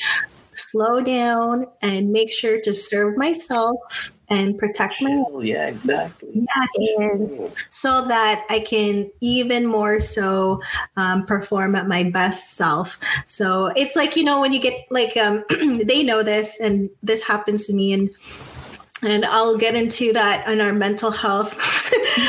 [0.56, 8.08] slow down and make sure to serve myself and protect my yeah exactly yeah, so
[8.08, 10.60] that i can even more so
[10.98, 12.98] um, perform at my best self
[13.28, 15.44] so it's like you know when you get like um,
[15.86, 18.10] they know this and this happens to me and
[19.04, 21.56] and I'll get into that on our mental health.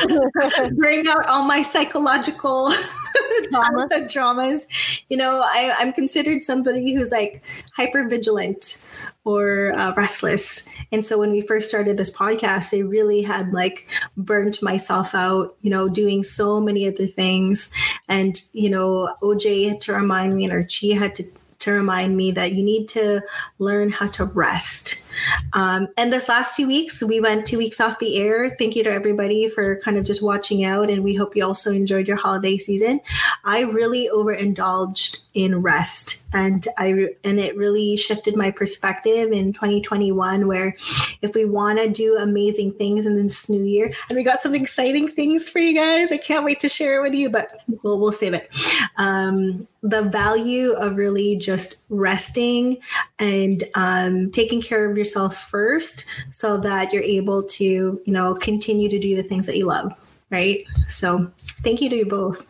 [0.75, 2.73] Bring out all my psychological
[3.51, 4.09] Drama.
[4.09, 4.67] dramas.
[5.09, 7.45] You know, I, I'm considered somebody who's like
[7.75, 8.87] hyper vigilant
[9.25, 10.67] or uh, restless.
[10.93, 15.57] And so when we first started this podcast, I really had like burnt myself out,
[15.61, 17.71] you know, doing so many other things.
[18.09, 21.25] And, you know, Ojay had to remind me and Archie had to
[21.61, 23.21] to remind me that you need to
[23.59, 25.07] learn how to rest.
[25.53, 28.51] Um, and this last two weeks, we went two weeks off the air.
[28.59, 31.73] Thank you to everybody for kind of just watching out, and we hope you also
[31.73, 33.01] enjoyed your holiday season.
[33.45, 40.47] I really overindulged in rest, and I and it really shifted my perspective in 2021.
[40.47, 40.77] Where
[41.23, 44.55] if we want to do amazing things in this new year, and we got some
[44.55, 47.99] exciting things for you guys, I can't wait to share it with you, but we'll
[47.99, 48.51] we'll save it.
[48.97, 52.79] Um, the value of really just resting
[53.19, 57.65] and um, taking care of yourself first so that you're able to
[58.05, 59.93] you know continue to do the things that you love
[60.31, 60.65] right?
[60.87, 61.31] So
[61.63, 62.47] thank you to you both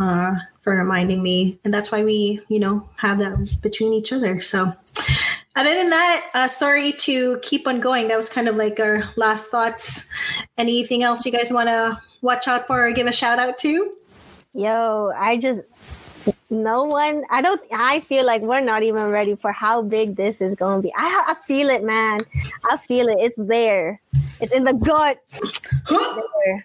[0.00, 1.58] uh, for reminding me.
[1.64, 4.40] And that's why we you know have that between each other.
[4.40, 4.72] So
[5.54, 8.08] other than that uh, sorry to keep on going.
[8.08, 10.10] That was kind of like our last thoughts.
[10.58, 13.92] Anything else you guys want to watch out for or give a shout out to?
[14.52, 15.62] Yo, I just
[16.50, 17.24] no one.
[17.30, 17.60] I don't.
[17.72, 20.92] I feel like we're not even ready for how big this is going to be.
[20.96, 22.20] I, I feel it, man.
[22.70, 23.16] I feel it.
[23.18, 24.00] It's there.
[24.40, 25.18] It's in the gut.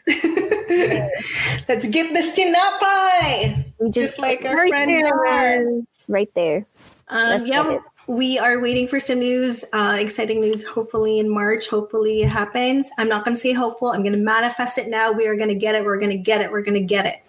[1.67, 3.65] Let's get this tinapay.
[3.85, 5.81] Just, just like our right friends there, are.
[6.07, 6.65] Right there.
[7.07, 11.69] Um, yeah, we are waiting for some news, uh, exciting news, hopefully in March.
[11.69, 12.89] Hopefully it happens.
[12.97, 13.89] I'm not going to say hopeful.
[13.89, 15.11] I'm going to manifest it now.
[15.11, 15.85] We are going to get it.
[15.85, 16.51] We're going to get it.
[16.51, 17.23] We're going to get it.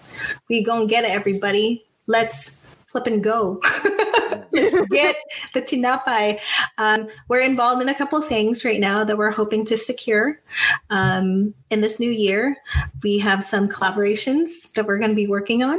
[0.48, 1.84] We going to get it, everybody.
[2.07, 3.61] Let's flip and go.
[4.53, 5.16] Let's get
[5.55, 6.38] the tinapay.
[6.76, 10.40] Um, we're involved in a couple things right now that we're hoping to secure
[10.90, 12.57] um, in this new year.
[13.03, 15.78] We have some collaborations that we're going to be working on.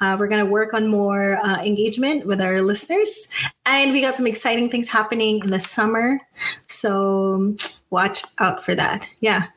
[0.00, 3.28] Uh, we're going to work on more uh, engagement with our listeners.
[3.66, 6.20] And we got some exciting things happening in the summer.
[6.68, 7.54] So
[7.90, 9.08] watch out for that.
[9.20, 9.48] Yeah.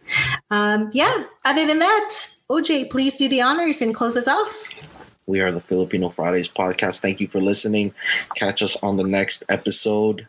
[0.51, 1.24] Um, yeah.
[1.45, 2.10] Other than that,
[2.49, 4.88] Ojay, please do the honors and close us off.
[5.30, 7.01] We are the Filipino Fridays podcast.
[7.01, 7.93] Thank you for listening.
[8.36, 10.27] Catch us on the next episode.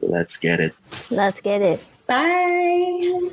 [0.00, 0.74] Let's get it.
[1.08, 1.86] Let's get it.
[2.08, 3.30] Bye.